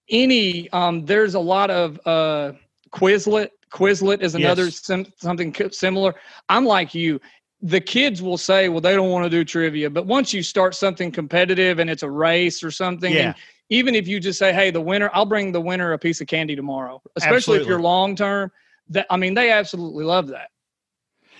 Any 0.10 0.70
um, 0.72 1.06
there's 1.06 1.36
a 1.36 1.39
lot 1.39 1.70
of 1.70 2.00
uh, 2.06 2.54
Quizlet. 2.92 3.50
Quizlet 3.72 4.22
is 4.22 4.36
another 4.36 4.65
yes. 4.65 4.86
sim- 4.86 5.12
something 5.18 5.54
similar. 5.72 6.15
I'm 6.50 6.65
like 6.65 6.94
you. 6.94 7.20
The 7.62 7.82
kids 7.82 8.22
will 8.22 8.38
say, 8.38 8.70
"Well, 8.70 8.82
they 8.82 8.96
don't 8.96 9.10
want 9.10 9.25
to 9.25 9.30
do 9.30 9.44
trivia," 9.44 9.89
but 9.89 10.06
once 10.06 10.32
you 10.34 10.44
start 10.44 10.75
something 10.75 11.12
competitive 11.12 11.80
and 11.80 11.89
it's 11.89 12.04
a 12.04 12.10
race 12.10 12.63
or 12.63 12.70
something, 12.70 13.12
yeah. 13.12 13.34
even 13.70 13.96
if 13.96 14.08
you 14.08 14.20
just 14.20 14.38
say, 14.38 14.54
"Hey, 14.54 14.70
the 14.70 14.82
winner," 14.82 15.10
I'll 15.13 15.25
bring 15.25 15.51
the 15.51 15.62
winner 15.62 15.94
a 15.94 15.98
piece 15.98 16.22
of 16.22 16.27
candy 16.27 16.56
tomorrow. 16.56 17.01
Especially 17.15 17.38
absolutely. 17.38 17.63
if 17.63 17.70
you're 17.70 17.82
long 17.82 18.15
term. 18.15 18.51
That 18.89 19.08
I 19.10 19.18
mean, 19.18 19.34
they 19.34 19.50
absolutely 19.50 20.06
love 20.06 20.27
that. 20.27 20.50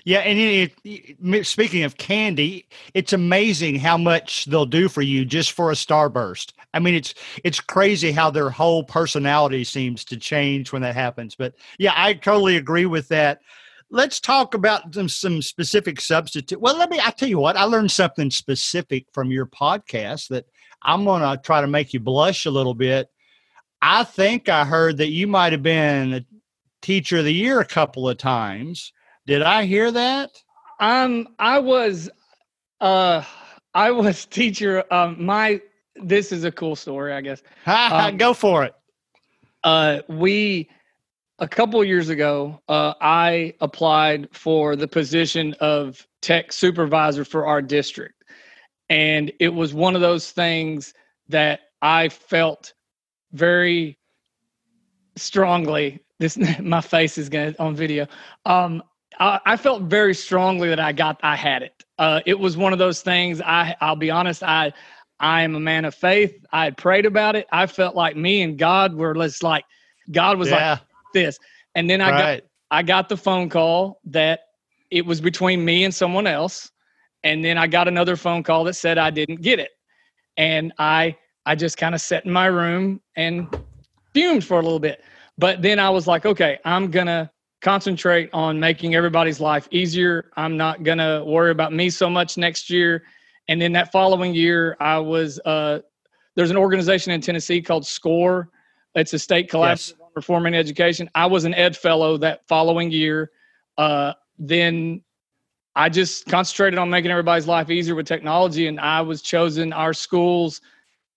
Yeah, 0.06 0.20
and 0.20 0.38
it, 0.38 0.74
it, 0.84 1.48
speaking 1.48 1.84
of 1.84 1.98
candy, 1.98 2.68
it's 2.94 3.12
amazing 3.12 3.80
how 3.80 3.98
much 3.98 4.46
they'll 4.46 4.68
do 4.68 4.88
for 4.88 5.02
you 5.02 5.26
just 5.26 5.52
for 5.52 5.72
a 5.72 5.74
starburst. 5.74 6.54
I 6.76 6.80
mean, 6.80 6.94
it's 6.94 7.16
it's 7.44 7.60
crazy 7.60 8.12
how 8.12 8.30
their 8.30 8.52
whole 8.52 8.84
personality 8.84 9.64
seems 9.64 10.06
to 10.06 10.18
change 10.18 10.72
when 10.72 10.84
that 10.84 10.94
happens. 10.94 11.36
But 11.36 11.56
yeah, 11.80 11.94
I 11.96 12.14
totally 12.14 12.56
agree 12.56 12.86
with 12.86 13.08
that. 13.08 13.40
Let's 13.90 14.20
talk 14.20 14.54
about 14.54 14.94
some, 14.94 15.10
some 15.10 15.42
specific 15.42 16.00
substitute. 16.00 16.62
Well, 16.62 16.78
let 16.78 16.92
me. 16.92 17.00
I 17.04 17.10
tell 17.10 17.30
you 17.30 17.40
what, 17.40 17.58
I 17.58 17.64
learned 17.64 17.92
something 17.92 18.30
specific 18.30 19.08
from 19.12 19.32
your 19.32 19.48
podcast 19.48 20.28
that 20.28 20.46
I'm 20.84 21.04
going 21.04 21.24
to 21.24 21.42
try 21.42 21.62
to 21.62 21.68
make 21.68 21.94
you 21.94 22.00
blush 22.00 22.46
a 22.46 22.52
little 22.52 22.76
bit. 22.76 23.10
I 23.82 24.04
think 24.04 24.50
I 24.50 24.66
heard 24.66 24.98
that 24.98 25.10
you 25.10 25.26
might 25.26 25.52
have 25.52 25.64
been 25.64 26.14
a 26.14 26.26
teacher 26.84 27.18
of 27.18 27.26
the 27.26 27.34
year 27.34 27.60
a 27.60 27.66
couple 27.66 28.08
of 28.08 28.20
times. 28.20 28.92
Did 29.27 29.41
I 29.41 29.65
hear 29.65 29.91
that? 29.91 30.32
Um, 30.79 31.27
I 31.39 31.60
was, 31.60 32.10
uh, 32.82 33.24
I 33.74 33.91
was 33.91 34.25
teacher. 34.29 34.84
Um, 34.91 35.24
my 35.24 35.62
this 35.96 36.32
is 36.32 36.44
a 36.44 36.51
cool 36.51 36.75
story, 36.75 37.13
I 37.13 37.22
guess. 37.22 37.41
Um, 37.65 38.17
Go 38.17 38.34
for 38.34 38.63
it. 38.63 38.75
Uh, 39.63 40.01
we 40.10 40.70
a 41.39 41.48
couple 41.48 41.84
years 41.84 42.10
ago, 42.10 42.62
uh, 42.70 42.94
I 43.01 43.53
applied 43.62 44.29
for 44.32 44.75
the 44.75 44.88
position 44.88 45.53
of 45.60 46.05
tech 46.22 46.51
supervisor 46.51 47.25
for 47.25 47.46
our 47.46 47.62
district, 47.62 48.24
and 48.89 49.32
it 49.39 49.50
was 49.50 49.74
one 49.74 49.96
of 49.96 50.01
those 50.01 50.32
things 50.32 50.94
that 51.29 51.62
I 51.82 52.10
felt 52.10 52.74
very 53.32 53.98
strongly. 55.15 56.00
This 56.20 56.38
my 56.60 56.82
face 56.82 57.17
is 57.17 57.29
gonna 57.29 57.55
on 57.60 57.75
video. 57.75 58.08
Um, 58.46 58.84
I, 59.19 59.39
I 59.45 59.57
felt 59.57 59.84
very 59.84 60.13
strongly 60.13 60.69
that 60.69 60.79
I 60.79 60.91
got 60.91 61.19
I 61.24 61.36
had 61.36 61.63
it. 61.63 61.84
Uh, 61.98 62.22
it 62.25 62.38
was 62.38 62.57
one 62.57 62.74
of 62.74 62.79
those 62.79 63.01
things. 63.01 63.41
I 63.41 63.75
I'll 63.81 63.95
be 63.95 64.12
honest. 64.12 64.43
I 64.43 64.74
I 65.19 65.43
am 65.43 65.55
a 65.55 65.60
man 65.60 65.86
of 65.86 65.95
faith. 65.95 66.45
I 66.51 66.65
had 66.65 66.77
prayed 66.77 67.05
about 67.05 67.36
it. 67.36 67.48
I 67.51 67.67
felt 67.67 67.95
like 67.95 68.15
me 68.15 68.41
and 68.41 68.57
God 68.57 68.93
were 68.93 69.13
just 69.13 69.43
like 69.43 69.65
God 70.12 70.38
was 70.38 70.50
yeah. 70.50 70.72
like 70.72 70.79
this. 71.13 71.39
And 71.75 71.89
then 71.89 72.01
I 72.01 72.12
right. 72.12 72.41
got 72.41 72.50
I 72.72 72.84
got 72.84 73.10
the 73.10 73.17
phone 73.17 73.50
call 73.50 74.01
that 74.05 74.41
it 74.91 75.05
was 75.05 75.22
between 75.22 75.63
me 75.63 75.84
and 75.84 75.93
someone 75.93 76.27
else. 76.27 76.72
And 77.24 77.43
then 77.43 77.57
I 77.57 77.67
got 77.67 77.88
another 77.88 78.15
phone 78.15 78.43
call 78.43 78.63
that 78.65 78.75
said 78.75 78.98
I 78.98 79.10
didn't 79.10 79.41
get 79.41 79.60
it. 79.60 79.72
And 80.38 80.74
I 80.77 81.17
I 81.45 81.55
just 81.55 81.77
kind 81.77 81.95
of 81.95 82.01
sat 82.01 82.25
in 82.25 82.31
my 82.31 82.48
room 82.48 83.01
and 83.15 83.48
fumed 84.13 84.43
for 84.43 84.60
a 84.60 84.63
little 84.63 84.79
bit. 84.79 85.03
But 85.38 85.62
then 85.62 85.79
I 85.79 85.89
was 85.89 86.07
like, 86.07 86.25
okay, 86.25 86.60
I'm 86.65 86.91
gonna 86.91 87.31
concentrate 87.65 88.29
on 88.31 88.60
making 88.60 88.93
everybody's 88.93 89.39
life 89.39 89.67
easier. 89.72 90.29
I'm 90.38 90.55
not 90.55 90.84
going 90.84 91.00
to 91.00 91.24
worry 91.25 91.50
about 91.50 91.74
me 91.74 91.89
so 91.89 92.07
much 92.07 92.38
next 92.38 92.69
year. 92.69 93.03
And 93.48 93.60
then 93.60 93.74
that 93.74 93.91
following 93.91 94.36
year, 94.36 94.77
I 94.79 95.00
was, 95.00 95.39
uh, 95.45 95.79
there's 96.36 96.51
an 96.51 96.57
organization 96.57 97.12
in 97.12 97.22
Tennessee 97.22 97.63
called 97.63 97.84
SCORE. 97.88 98.50
It's 98.93 99.13
a 99.13 99.19
state 99.19 99.50
collaborative 99.50 99.89
yes. 99.89 99.93
on 100.00 100.10
reforming 100.15 100.53
education. 100.53 101.10
I 101.15 101.25
was 101.25 101.43
an 101.43 101.55
ed 101.55 101.75
fellow 101.75 102.17
that 102.17 102.48
following 102.48 102.91
year. 102.91 103.31
Uh, 103.79 104.13
then 104.38 105.01
I 105.75 105.89
just 105.89 106.27
concentrated 106.27 106.77
on 106.77 106.91
making 106.91 107.10
everybody's 107.10 107.48
life 107.48 107.72
easier 107.72 107.95
with 107.95 108.05
technology, 108.05 108.67
and 108.67 108.79
I 108.79 109.01
was 109.01 109.24
chosen 109.24 109.74
our 109.74 109.93
school's 109.93 110.62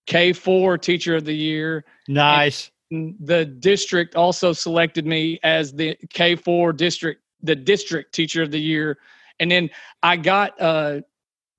K4 0.07 0.81
Teacher 0.81 1.15
of 1.15 1.25
the 1.25 1.35
Year. 1.35 1.85
Nice 2.07 2.71
the 2.91 3.45
district 3.45 4.15
also 4.15 4.53
selected 4.53 5.05
me 5.05 5.39
as 5.43 5.71
the 5.71 5.95
K4 6.07 6.75
district, 6.75 7.21
the 7.43 7.55
district 7.55 8.13
teacher 8.13 8.41
of 8.41 8.51
the 8.51 8.59
year. 8.59 8.97
And 9.39 9.51
then 9.51 9.69
I 10.01 10.17
got, 10.17 10.59
uh, 10.59 11.01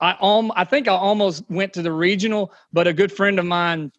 I 0.01 0.17
um, 0.21 0.53
I 0.57 0.65
think 0.65 0.89
I 0.89 0.93
almost 0.93 1.45
went 1.49 1.73
to 1.75 1.83
the 1.83 1.93
regional, 1.93 2.53
but 2.73 2.87
a 2.87 2.93
good 2.93 3.13
friend 3.13 3.39
of 3.39 3.45
mine, 3.45 3.93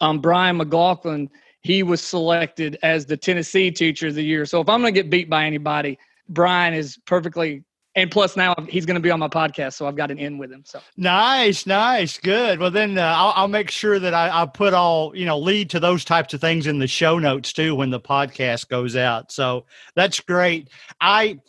um, 0.00 0.20
Brian 0.20 0.58
McLaughlin, 0.58 1.28
he 1.62 1.82
was 1.82 2.02
selected 2.02 2.78
as 2.82 3.06
the 3.06 3.16
Tennessee 3.16 3.70
teacher 3.70 4.08
of 4.08 4.14
the 4.14 4.24
year. 4.24 4.46
So 4.46 4.60
if 4.60 4.68
I'm 4.68 4.80
going 4.80 4.94
to 4.94 5.00
get 5.02 5.10
beat 5.10 5.28
by 5.28 5.44
anybody, 5.44 5.98
Brian 6.28 6.74
is 6.74 6.98
perfectly 7.06 7.64
and 8.00 8.10
plus 8.10 8.36
now 8.36 8.54
he's 8.68 8.86
going 8.86 8.94
to 8.94 9.00
be 9.00 9.10
on 9.10 9.20
my 9.20 9.28
podcast 9.28 9.74
so 9.74 9.86
i've 9.86 9.96
got 9.96 10.10
an 10.10 10.18
in 10.18 10.38
with 10.38 10.50
him 10.50 10.62
so. 10.64 10.80
Nice 10.96 11.66
nice. 11.66 12.18
Good. 12.18 12.58
Well 12.58 12.70
then 12.70 12.98
uh, 12.98 13.14
I'll, 13.16 13.32
I'll, 13.36 13.48
make 13.48 13.70
sure 13.70 13.98
that 13.98 14.14
I, 14.14 14.42
I 14.42 14.46
put 14.46 14.74
all 14.74 15.16
you 15.16 15.26
know 15.26 15.38
lead 15.38 15.70
to 15.70 15.80
those 15.80 16.04
types 16.04 16.34
of 16.34 16.40
things 16.40 16.66
in 16.66 16.78
the 16.78 16.86
show 16.86 17.18
notes 17.18 17.52
too 17.52 17.74
when 17.74 17.90
the 17.90 18.00
podcast 18.00 18.68
goes 18.68 18.96
out. 18.96 19.32
So 19.32 19.66
that's 19.94 20.20
great. 20.20 20.68
I 21.00 21.40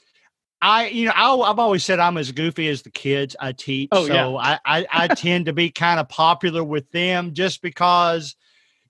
I, 0.62 0.90
you 0.90 1.06
know, 1.06 1.14
I, 1.16 1.48
have 1.48 1.60
always 1.60 1.84
said 1.84 2.00
I'm 2.00 2.18
as 2.18 2.32
goofy 2.32 2.68
as 2.68 2.84
the 2.84 2.92
kids 2.92 3.36
I 3.40 3.52
teach. 3.52 3.90
Oh, 3.92 4.06
so 4.06 4.14
yeah. 4.14 4.28
I, 4.38 4.60
I, 4.66 4.88
I 4.92 5.08
tend 5.08 5.48
to 5.48 5.54
be 5.54 5.72
kind 5.72 6.00
of 6.00 6.08
popular 6.08 6.64
with 6.64 6.90
them 6.92 7.34
just 7.34 7.64
because 7.64 8.36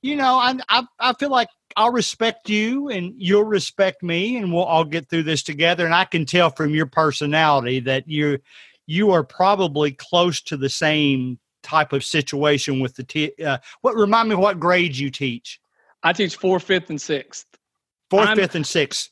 you 0.02 0.16
know, 0.16 0.36
I, 0.36 0.58
I 0.70 0.84
I 1.00 1.14
feel 1.14 1.30
like 1.30 1.50
I'll 1.78 1.92
respect 1.92 2.50
you 2.50 2.90
and 2.90 3.14
you'll 3.18 3.44
respect 3.46 4.04
me, 4.04 4.38
and 4.38 4.54
we'll 4.54 4.64
all 4.64 4.84
get 4.84 5.10
through 5.10 5.24
this 5.24 5.44
together. 5.44 5.86
And 5.86 5.96
I 5.96 6.06
can 6.06 6.26
tell 6.26 6.50
from 6.50 6.74
your 6.76 6.86
personality 6.88 7.80
that 7.82 8.08
you 8.08 8.40
you 8.88 9.12
are 9.12 9.24
probably 9.24 9.92
close 9.92 10.42
to 10.42 10.58
the 10.58 10.70
same 10.70 11.40
type 11.64 11.94
of 11.94 12.04
situation 12.04 12.80
with 12.80 12.96
the 12.96 13.04
t- 13.04 13.32
uh, 13.46 13.60
what 13.82 13.96
remind 13.96 14.28
me 14.28 14.36
what 14.36 14.60
grades 14.60 15.00
you 15.00 15.12
teach 15.12 15.60
I 16.04 16.12
teach 16.12 16.36
fourth, 16.36 16.64
fifth, 16.64 16.90
and 16.90 17.00
sixth. 17.00 17.46
4th 18.12 18.26
I'm- 18.26 18.36
fifth 18.38 18.56
and 18.56 18.66
sixth 18.66 19.10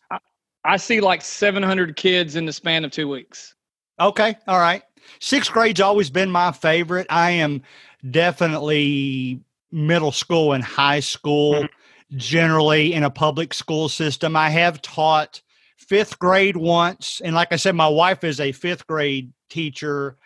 I 0.66 0.76
see 0.78 1.00
like 1.00 1.22
700 1.22 1.96
kids 1.96 2.36
in 2.36 2.46
the 2.46 2.52
span 2.52 2.84
of 2.84 2.92
two 2.92 3.08
weeks. 3.08 3.54
okay 4.02 4.36
all 4.48 4.60
right 4.60 4.82
sixth 5.22 5.52
grade's 5.52 5.80
always 5.80 6.10
been 6.10 6.32
my 6.32 6.52
favorite 6.52 7.06
i 7.12 7.30
am 7.32 7.62
definitely 8.10 9.40
middle 9.72 10.12
school 10.12 10.54
and 10.54 10.64
high 10.64 11.00
school 11.00 11.68
generally 12.16 12.94
in 12.94 13.04
a 13.04 13.10
public 13.10 13.54
school 13.54 13.88
system 13.88 14.36
i 14.36 14.50
have 14.50 14.82
taught 14.82 15.42
fifth 15.78 16.18
grade 16.20 16.58
once 16.58 17.22
and 17.24 17.36
like 17.36 17.50
i 17.52 17.56
said 17.56 17.76
my 17.76 17.88
wife 17.88 18.24
is 18.24 18.40
a 18.40 18.52
fifth 18.52 18.88
grade 18.88 19.32
teacher 19.50 20.18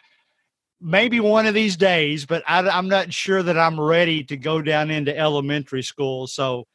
maybe 0.79 1.19
one 1.19 1.45
of 1.45 1.53
these 1.53 1.75
days 1.75 2.25
but 2.25 2.41
I, 2.47 2.59
i'm 2.69 2.87
not 2.87 3.11
sure 3.11 3.43
that 3.43 3.57
i'm 3.57 3.79
ready 3.79 4.23
to 4.25 4.37
go 4.37 4.61
down 4.61 4.91
into 4.91 5.15
elementary 5.17 5.83
school 5.83 6.27
so 6.27 6.67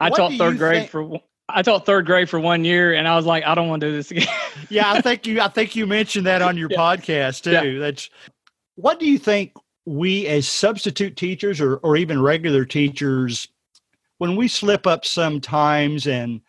I 0.00 0.10
taught 0.10 0.32
third 0.34 0.58
grade 0.58 0.78
think- 0.82 0.90
for 0.90 1.02
one- 1.02 1.20
I 1.50 1.62
taught 1.62 1.86
third 1.86 2.04
grade 2.06 2.28
for 2.28 2.38
one 2.38 2.62
year, 2.64 2.92
and 2.92 3.08
I 3.08 3.16
was 3.16 3.24
like, 3.24 3.42
I 3.44 3.54
don't 3.54 3.68
want 3.68 3.80
to 3.80 3.88
do 3.88 3.96
this 3.96 4.10
again. 4.10 4.28
yeah, 4.68 4.92
I 4.92 5.00
think 5.00 5.26
you 5.26 5.40
I 5.40 5.48
think 5.48 5.74
you 5.74 5.86
mentioned 5.86 6.26
that 6.26 6.42
on 6.42 6.58
your 6.58 6.68
Yeah. 6.70 6.76
podcast 6.76 7.40
too. 7.42 7.52
Yeah. 7.52 7.78
That's 7.80 8.10
what 8.76 9.00
do 9.00 9.06
you 9.10 9.18
think 9.18 9.54
we 9.88 10.26
as 10.26 10.46
substitute 10.46 11.16
teachers 11.16 11.60
or 11.60 11.76
or 11.78 11.96
even 11.96 12.20
regular 12.20 12.64
teachers 12.64 13.48
when 14.18 14.36
we 14.36 14.48
slip 14.48 14.86
up 14.86 15.04
sometimes 15.04 16.06
and 16.06 16.40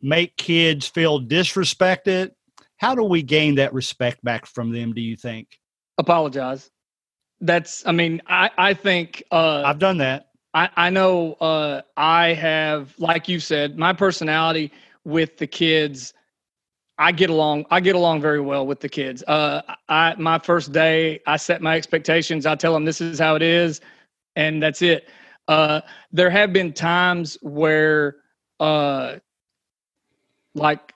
make 0.00 0.36
kids 0.36 0.86
feel 0.86 1.20
disrespected, 1.20 2.30
how 2.76 2.94
do 2.94 3.02
we 3.02 3.22
gain 3.22 3.56
that 3.56 3.72
respect 3.72 4.22
back 4.22 4.46
from 4.46 4.70
them, 4.70 4.92
do 4.92 5.00
you 5.00 5.16
think? 5.16 5.58
Apologize. 5.98 6.70
That's. 7.40 7.86
I 7.86 7.92
mean, 7.92 8.22
I 8.26 8.50
I 8.56 8.74
think. 8.74 9.22
Uh, 9.30 9.62
I've 9.64 9.78
done 9.78 9.98
that. 9.98 10.28
I, 10.52 10.68
I 10.76 10.90
know 10.90 11.32
uh, 11.34 11.82
I 11.96 12.32
have, 12.34 12.94
like 12.98 13.28
you 13.28 13.40
said, 13.40 13.76
my 13.76 13.92
personality 13.92 14.70
with 15.04 15.36
the 15.38 15.46
kids. 15.46 16.14
I 16.98 17.12
get 17.12 17.30
along. 17.30 17.66
I 17.70 17.80
get 17.80 17.96
along 17.96 18.20
very 18.20 18.40
well 18.40 18.66
with 18.66 18.80
the 18.80 18.88
kids. 18.88 19.22
Uh, 19.26 19.62
I 19.88 20.14
my 20.18 20.38
first 20.38 20.72
day, 20.72 21.20
I 21.26 21.36
set 21.36 21.60
my 21.60 21.76
expectations. 21.76 22.46
I 22.46 22.54
tell 22.54 22.72
them 22.72 22.84
this 22.84 23.00
is 23.00 23.18
how 23.18 23.34
it 23.34 23.42
is, 23.42 23.80
and 24.36 24.62
that's 24.62 24.82
it. 24.82 25.08
Uh, 25.48 25.80
there 26.12 26.30
have 26.30 26.52
been 26.52 26.72
times 26.72 27.36
where, 27.42 28.16
uh, 28.60 29.16
like, 30.54 30.94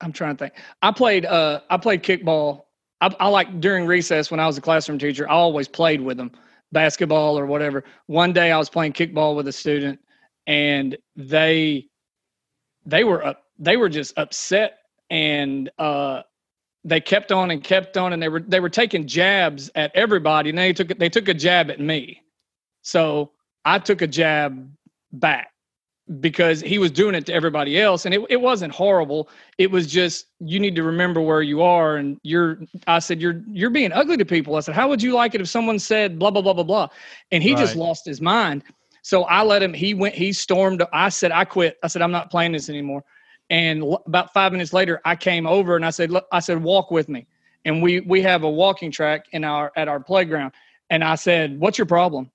I'm 0.00 0.12
trying 0.12 0.36
to 0.36 0.44
think. 0.44 0.54
I 0.82 0.90
played. 0.90 1.26
Uh, 1.26 1.60
I 1.70 1.76
played 1.76 2.02
kickball. 2.02 2.64
I, 3.00 3.14
I 3.20 3.28
like 3.28 3.60
during 3.60 3.86
recess 3.86 4.30
when 4.30 4.40
I 4.40 4.46
was 4.46 4.58
a 4.58 4.60
classroom 4.60 4.98
teacher. 4.98 5.28
I 5.28 5.32
always 5.32 5.68
played 5.68 6.00
with 6.00 6.16
them 6.16 6.32
basketball 6.72 7.38
or 7.38 7.46
whatever. 7.46 7.84
One 8.06 8.32
day 8.32 8.50
I 8.52 8.58
was 8.58 8.68
playing 8.68 8.92
kickball 8.92 9.36
with 9.36 9.46
a 9.48 9.52
student 9.52 9.98
and 10.46 10.96
they 11.16 11.86
they 12.86 13.04
were 13.04 13.24
up 13.24 13.44
they 13.58 13.76
were 13.76 13.88
just 13.88 14.16
upset 14.18 14.78
and 15.10 15.70
uh 15.78 16.22
they 16.84 17.00
kept 17.00 17.30
on 17.30 17.50
and 17.50 17.62
kept 17.62 17.96
on 17.96 18.12
and 18.12 18.22
they 18.22 18.28
were 18.28 18.40
they 18.40 18.60
were 18.60 18.70
taking 18.70 19.06
jabs 19.06 19.70
at 19.74 19.90
everybody 19.94 20.50
and 20.50 20.58
they 20.58 20.72
took 20.72 20.96
they 20.98 21.08
took 21.08 21.28
a 21.28 21.34
jab 21.34 21.70
at 21.70 21.80
me. 21.80 22.22
So 22.82 23.32
I 23.64 23.78
took 23.78 24.00
a 24.00 24.06
jab 24.06 24.70
back 25.12 25.52
because 26.20 26.60
he 26.60 26.78
was 26.78 26.90
doing 26.90 27.14
it 27.14 27.26
to 27.26 27.32
everybody 27.32 27.78
else 27.78 28.06
and 28.06 28.14
it, 28.14 28.22
it 28.30 28.40
wasn't 28.40 28.72
horrible. 28.72 29.28
It 29.58 29.70
was 29.70 29.86
just 29.86 30.26
you 30.40 30.58
need 30.58 30.74
to 30.76 30.82
remember 30.82 31.20
where 31.20 31.42
you 31.42 31.60
are 31.62 31.96
and 31.96 32.18
you're 32.22 32.60
i 32.86 32.98
said 32.98 33.20
you're 33.20 33.42
you're 33.46 33.70
being 33.70 33.92
ugly 33.92 34.16
to 34.16 34.24
people. 34.24 34.56
I 34.56 34.60
said 34.60 34.74
how 34.74 34.88
would 34.88 35.02
you 35.02 35.12
like 35.12 35.34
it 35.34 35.40
if 35.42 35.48
someone 35.48 35.78
said 35.78 36.18
blah 36.18 36.30
blah 36.30 36.42
blah 36.42 36.54
blah 36.54 36.64
blah? 36.64 36.88
And 37.30 37.42
he 37.42 37.54
just 37.54 37.76
lost 37.76 38.06
his 38.06 38.22
mind. 38.22 38.64
So 39.02 39.24
i 39.24 39.42
let 39.42 39.62
him 39.62 39.74
he 39.74 39.92
went 39.92 40.14
he 40.14 40.32
stormed 40.32 40.82
i 40.94 41.10
said 41.10 41.30
i 41.30 41.44
quit. 41.44 41.78
I 41.82 41.88
said 41.88 42.00
i'm 42.00 42.12
not 42.12 42.30
playing 42.30 42.52
this 42.52 42.70
anymore 42.70 43.04
and 43.50 43.82
l- 43.82 44.02
about 44.06 44.32
five 44.32 44.52
minutes 44.52 44.72
later 44.72 45.00
i 45.04 45.14
came 45.16 45.46
over 45.46 45.76
and 45.76 45.84
i 45.84 45.90
said 45.90 46.10
look 46.10 46.26
i 46.32 46.40
said 46.40 46.62
walk 46.62 46.90
with 46.90 47.08
me 47.08 47.26
and 47.64 47.82
we 47.82 48.00
we 48.00 48.22
have 48.22 48.42
a 48.44 48.50
walking 48.50 48.90
track 48.90 49.26
in 49.32 49.44
our 49.44 49.72
at 49.76 49.88
our 49.88 50.00
playground 50.00 50.52
and 50.90 51.04
i 51.04 51.14
said 51.14 51.58
what's 51.60 51.78
your 51.78 51.86
problem 51.86 52.30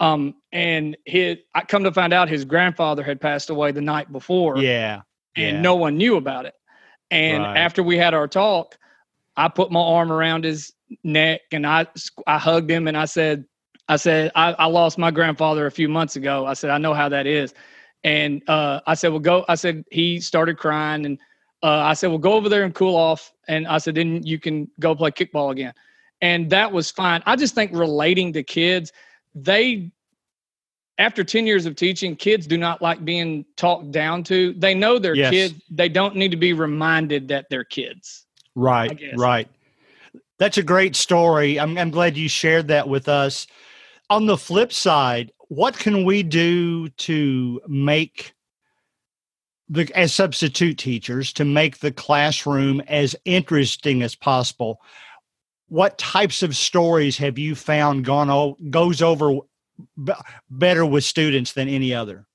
um 0.00 0.34
and 0.52 0.96
his 1.06 1.38
i 1.54 1.62
come 1.62 1.84
to 1.84 1.92
find 1.92 2.12
out 2.12 2.28
his 2.28 2.44
grandfather 2.44 3.02
had 3.02 3.20
passed 3.20 3.50
away 3.50 3.72
the 3.72 3.80
night 3.80 4.10
before 4.12 4.56
Yeah. 4.60 5.02
and 5.36 5.56
yeah. 5.56 5.62
no 5.62 5.76
one 5.76 5.96
knew 5.96 6.16
about 6.16 6.46
it. 6.46 6.54
And 7.10 7.44
Right. 7.44 7.56
after 7.56 7.82
we 7.82 7.96
had 7.96 8.14
our 8.14 8.28
talk, 8.28 8.76
I 9.36 9.48
put 9.48 9.70
my 9.70 9.80
arm 9.80 10.12
around 10.12 10.44
his 10.44 10.72
neck 11.04 11.42
and 11.52 11.66
I 11.66 11.86
I 12.26 12.38
hugged 12.38 12.70
him 12.70 12.86
and 12.88 12.96
I 12.96 13.04
said, 13.06 13.44
I 13.88 13.96
said 13.96 14.32
I, 14.34 14.52
I 14.54 14.66
lost 14.66 14.98
my 14.98 15.10
grandfather 15.10 15.66
a 15.66 15.70
few 15.70 15.88
months 15.88 16.16
ago. 16.16 16.46
I 16.46 16.54
said 16.54 16.70
I 16.70 16.78
know 16.78 16.94
how 16.94 17.08
that 17.08 17.26
is, 17.26 17.54
and 18.04 18.42
uh, 18.48 18.80
I 18.86 18.94
said 18.94 19.08
well 19.08 19.20
go. 19.20 19.44
I 19.48 19.54
said 19.54 19.84
he 19.90 20.20
started 20.20 20.58
crying 20.58 21.06
and 21.06 21.18
uh, 21.62 21.80
I 21.80 21.94
said 21.94 22.08
well 22.08 22.18
go 22.18 22.32
over 22.32 22.48
there 22.48 22.64
and 22.64 22.74
cool 22.74 22.96
off. 22.96 23.32
And 23.48 23.66
I 23.66 23.78
said 23.78 23.94
then 23.94 24.22
you 24.24 24.38
can 24.38 24.70
go 24.80 24.94
play 24.94 25.10
kickball 25.10 25.50
again, 25.52 25.74
and 26.20 26.48
that 26.50 26.70
was 26.70 26.90
fine. 26.90 27.22
I 27.26 27.36
just 27.36 27.54
think 27.54 27.72
relating 27.74 28.32
to 28.34 28.42
kids, 28.42 28.92
they 29.34 29.90
after 30.98 31.22
10 31.22 31.46
years 31.46 31.64
of 31.64 31.76
teaching, 31.76 32.16
kids 32.16 32.46
do 32.46 32.58
not 32.58 32.82
like 32.82 33.04
being 33.04 33.44
talked 33.56 33.92
down 33.92 34.24
to. 34.24 34.52
They 34.54 34.74
know 34.74 34.98
they're 34.98 35.14
Yes. 35.14 35.30
kids. 35.30 35.54
They 35.70 35.88
don't 35.88 36.16
need 36.16 36.32
to 36.32 36.36
be 36.36 36.52
reminded 36.52 37.28
that 37.28 37.46
they're 37.48 37.64
kids. 37.64 38.26
Right, 38.56 39.00
right. 39.16 39.48
That's 40.38 40.58
a 40.58 40.62
great 40.62 40.96
story. 40.96 41.58
I'm, 41.58 41.78
I'm 41.78 41.90
glad 41.90 42.16
you 42.16 42.28
shared 42.28 42.68
that 42.68 42.88
with 42.88 43.08
us. 43.08 43.46
On 44.10 44.26
the 44.26 44.36
flip 44.36 44.72
side, 44.72 45.30
what 45.48 45.78
can 45.78 46.04
we 46.04 46.22
do 46.22 46.88
to 46.90 47.60
make 47.66 48.34
the 49.68 49.90
as 49.94 50.14
substitute 50.14 50.78
teachers 50.78 51.32
to 51.34 51.44
make 51.44 51.78
the 51.78 51.92
classroom 51.92 52.80
as 52.82 53.16
interesting 53.24 54.02
as 54.02 54.14
possible? 54.14 54.80
What 55.68 55.98
types 55.98 56.42
of 56.42 56.56
stories 56.56 57.18
have 57.18 57.38
you 57.38 57.54
found 57.54 58.04
gone 58.04 58.54
goes 58.70 59.02
over 59.02 59.38
b- 60.02 60.12
better 60.50 60.86
with 60.86 61.04
students 61.04 61.52
than 61.52 61.68
any 61.68 61.94
other? 61.94 62.26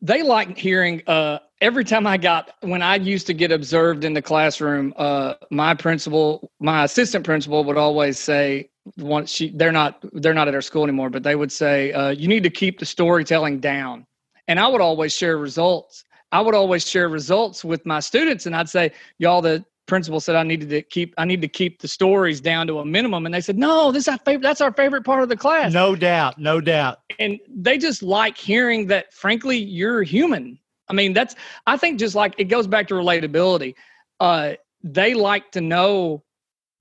They 0.00 0.22
like 0.22 0.58
hearing 0.58 1.02
uh, 1.06 1.38
every 1.60 1.84
time 1.84 2.06
I 2.06 2.16
got 2.16 2.54
when 2.60 2.82
I 2.82 2.96
used 2.96 3.26
to 3.28 3.34
get 3.34 3.52
observed 3.52 4.04
in 4.04 4.14
the 4.14 4.22
classroom. 4.22 4.92
Uh, 4.96 5.34
my 5.50 5.74
principal, 5.74 6.50
my 6.60 6.84
assistant 6.84 7.24
principal, 7.24 7.62
would 7.64 7.76
always 7.76 8.18
say, 8.18 8.70
"Once 8.96 9.30
she, 9.30 9.50
they're 9.50 9.72
not, 9.72 10.04
they're 10.12 10.34
not 10.34 10.48
at 10.48 10.54
our 10.54 10.60
school 10.62 10.82
anymore, 10.82 11.10
but 11.10 11.22
they 11.22 11.34
would 11.36 11.52
say, 11.52 11.92
uh, 11.92 12.10
you 12.10 12.28
need 12.28 12.42
to 12.42 12.50
keep 12.50 12.78
the 12.78 12.86
storytelling 12.86 13.60
down." 13.60 14.06
And 14.48 14.58
I 14.60 14.66
would 14.68 14.80
always 14.80 15.12
share 15.12 15.38
results. 15.38 16.04
I 16.32 16.40
would 16.40 16.54
always 16.54 16.88
share 16.88 17.08
results 17.08 17.64
with 17.64 17.84
my 17.86 18.00
students, 18.00 18.46
and 18.46 18.56
I'd 18.56 18.68
say, 18.68 18.92
"Y'all, 19.18 19.40
the 19.42 19.64
principal 19.86 20.20
said 20.20 20.36
I 20.36 20.42
needed 20.44 20.70
to 20.70 20.80
keep, 20.82 21.12
I 21.18 21.24
need 21.24 21.42
to 21.42 21.48
keep 21.48 21.80
the 21.80 21.88
stories 21.88 22.40
down 22.40 22.66
to 22.68 22.78
a 22.78 22.84
minimum." 22.84 23.26
And 23.26 23.34
they 23.34 23.40
said, 23.40 23.58
"No, 23.58 23.92
this 23.92 24.04
is 24.04 24.08
our 24.08 24.18
favorite. 24.18 24.42
That's 24.42 24.60
our 24.60 24.72
favorite 24.72 25.04
part 25.04 25.22
of 25.22 25.28
the 25.28 25.36
class." 25.36 25.72
No 25.72 25.94
doubt, 25.94 26.38
no 26.38 26.60
doubt. 26.60 27.00
and 27.18 27.38
they 27.48 27.76
just 27.78 28.02
like 28.02 28.36
hearing 28.38 28.86
that 28.86 29.12
frankly 29.12 29.58
you're 29.58 30.02
human 30.02 30.58
i 30.88 30.92
mean 30.94 31.12
that's 31.12 31.34
i 31.66 31.76
think 31.76 31.98
just 31.98 32.14
like 32.14 32.34
it 32.38 32.44
goes 32.44 32.66
back 32.66 32.88
to 32.88 32.94
relatability 32.94 33.74
uh 34.20 34.54
they 34.82 35.12
like 35.14 35.50
to 35.52 35.60
know 35.60 36.22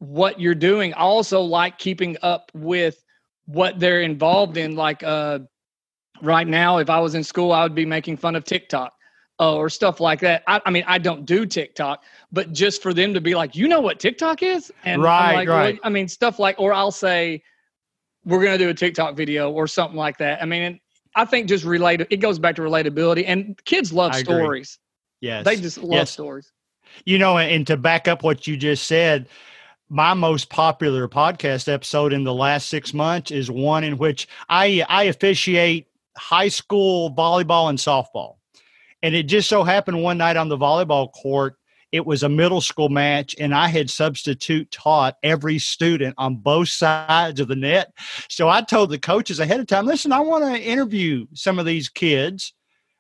what 0.02 0.40
you're 0.40 0.56
doing 0.56 0.94
I 0.96 1.02
also 1.02 1.42
like 1.42 1.78
keeping 1.78 2.18
up 2.24 2.52
with 2.56 3.04
what 3.46 3.80
they're 3.80 4.02
involved 4.02 4.58
in 4.58 4.76
like 4.76 5.04
uh 5.04 5.40
right 6.22 6.48
now 6.48 6.78
if 6.78 6.90
i 6.90 7.00
was 7.00 7.14
in 7.16 7.24
school 7.24 7.52
i 7.52 7.62
would 7.64 7.76
be 7.76 7.86
making 7.86 8.18
fun 8.18 8.36
of 8.36 8.44
tiktok 8.44 8.94
uh, 9.40 9.56
or 9.56 9.70
stuff 9.70 10.00
like 10.00 10.20
that 10.20 10.44
I, 10.48 10.60
I 10.66 10.72
mean 10.72 10.84
i 10.88 10.98
don't 10.98 11.26
do 11.26 11.46
tiktok 11.46 12.04
but 12.32 12.52
just 12.52 12.82
for 12.82 12.94
them 12.94 13.14
to 13.14 13.22
be 13.22 13.36
like 13.36 13.56
you 13.56 13.68
know 13.68 13.80
what 13.80 14.00
tiktok 14.00 14.42
is 14.42 14.72
and 14.86 15.02
Right, 15.02 15.30
I'm 15.30 15.34
like, 15.36 15.48
right. 15.50 15.80
i 15.84 15.90
mean 15.90 16.08
stuff 16.08 16.40
like 16.40 16.56
or 16.60 16.74
i'll 16.74 16.92
say 16.92 17.44
we're 18.26 18.42
going 18.42 18.58
to 18.58 18.64
do 18.64 18.70
a 18.70 18.74
TikTok 18.74 19.16
video 19.16 19.52
or 19.52 19.68
something 19.68 19.98
like 19.98 20.18
that. 20.20 20.42
I 20.42 20.46
mean, 20.46 20.80
I 21.16 21.26
think 21.26 21.48
just 21.48 21.66
relate. 21.66 22.02
It 22.10 22.18
goes 22.18 22.40
back 22.40 22.56
to 22.56 22.62
relatability, 22.62 23.24
and 23.28 23.60
kids 23.66 23.92
love 23.92 24.14
I 24.14 24.20
agree. 24.20 24.36
stories. 24.36 24.80
Yes. 25.22 25.46
They 25.46 25.56
just 25.58 25.78
love 25.80 25.98
Yes. 25.98 26.12
stories. 26.12 26.52
You 27.06 27.18
know, 27.18 27.38
and 27.38 27.66
to 27.68 27.78
back 27.78 28.08
up 28.08 28.24
what 28.24 28.48
you 28.48 28.58
just 28.58 28.86
said, 28.88 29.28
my 29.92 30.14
most 30.14 30.50
popular 30.50 31.06
podcast 31.10 31.68
episode 31.68 32.14
in 32.14 32.24
the 32.24 32.34
last 32.34 32.70
six 32.70 32.94
months 32.94 33.30
is 33.30 33.52
one 33.52 33.84
in 33.84 33.98
which 33.98 34.26
I 34.48 34.86
I 34.88 35.04
officiate 35.04 35.88
high 36.18 36.48
school 36.48 37.14
volleyball 37.14 37.70
and 37.70 37.78
softball. 37.78 38.36
And 39.04 39.14
it 39.14 39.24
just 39.24 39.50
so 39.50 39.64
happened 39.64 40.02
one 40.02 40.18
night 40.18 40.38
on 40.38 40.48
the 40.48 40.58
volleyball 40.58 41.12
court, 41.12 41.58
it 41.92 42.06
was 42.06 42.24
a 42.24 42.30
middle 42.30 42.62
school 42.62 42.88
match, 42.88 43.36
and 43.38 43.54
I 43.54 43.68
had 43.68 43.90
substitute 43.90 44.72
taught 44.72 45.18
every 45.24 45.60
student 45.60 46.16
on 46.18 46.38
both 46.38 46.70
sides 46.70 47.42
of 47.42 47.50
the 47.50 47.56
net. 47.58 47.92
So 48.30 48.48
I 48.48 48.62
told 48.62 48.92
the 48.92 49.00
coaches 49.00 49.42
ahead 49.42 49.60
of 49.60 49.68
time, 49.68 49.88
listen, 49.88 50.14
I 50.14 50.22
want 50.22 50.46
to 50.46 50.62
interview 50.62 51.26
some 51.34 51.60
of 51.60 51.66
these 51.66 51.90
kids 51.90 52.54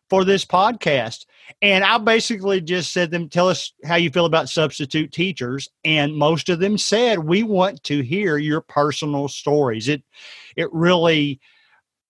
for 0.10 0.26
this 0.26 0.44
podcast. 0.44 1.26
And 1.62 1.84
I 1.84 1.98
basically 1.98 2.62
just 2.62 2.94
said 2.94 3.12
them, 3.12 3.30
tell 3.30 3.50
us 3.50 3.74
how 3.84 3.96
you 3.96 4.10
feel 4.10 4.26
about 4.26 4.50
substitute 4.50 5.12
teachers. 5.12 5.70
And 5.84 6.16
most 6.16 6.50
of 6.50 6.60
them 6.60 6.78
said, 6.78 7.20
we 7.20 7.44
want 7.44 7.84
to 7.86 8.02
hear 8.02 8.38
your 8.38 8.62
personal 8.62 9.28
stories. 9.28 9.88
It 9.88 10.04
it 10.56 10.72
really 10.72 11.40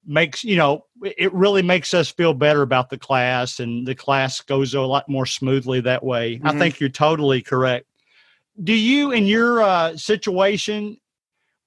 makes 0.06 0.44
you 0.44 0.56
know 0.56 0.86
it 1.04 1.32
really 1.34 1.62
makes 1.62 1.94
us 1.94 2.12
feel 2.12 2.34
better 2.34 2.62
about 2.62 2.90
the 2.90 2.98
class 2.98 3.60
and 3.60 3.86
the 3.86 3.96
class 3.96 4.42
goes 4.42 4.74
a 4.74 4.82
lot 4.82 5.08
more 5.08 5.26
smoothly 5.26 5.80
that 5.80 6.04
way 6.04 6.36
mm-hmm. 6.36 6.48
i 6.48 6.58
think 6.58 6.80
you're 6.80 6.90
totally 6.90 7.42
correct 7.42 7.86
do 8.64 8.74
you 8.74 9.12
in 9.12 9.26
your 9.26 9.62
uh, 9.62 9.96
situation 9.96 10.98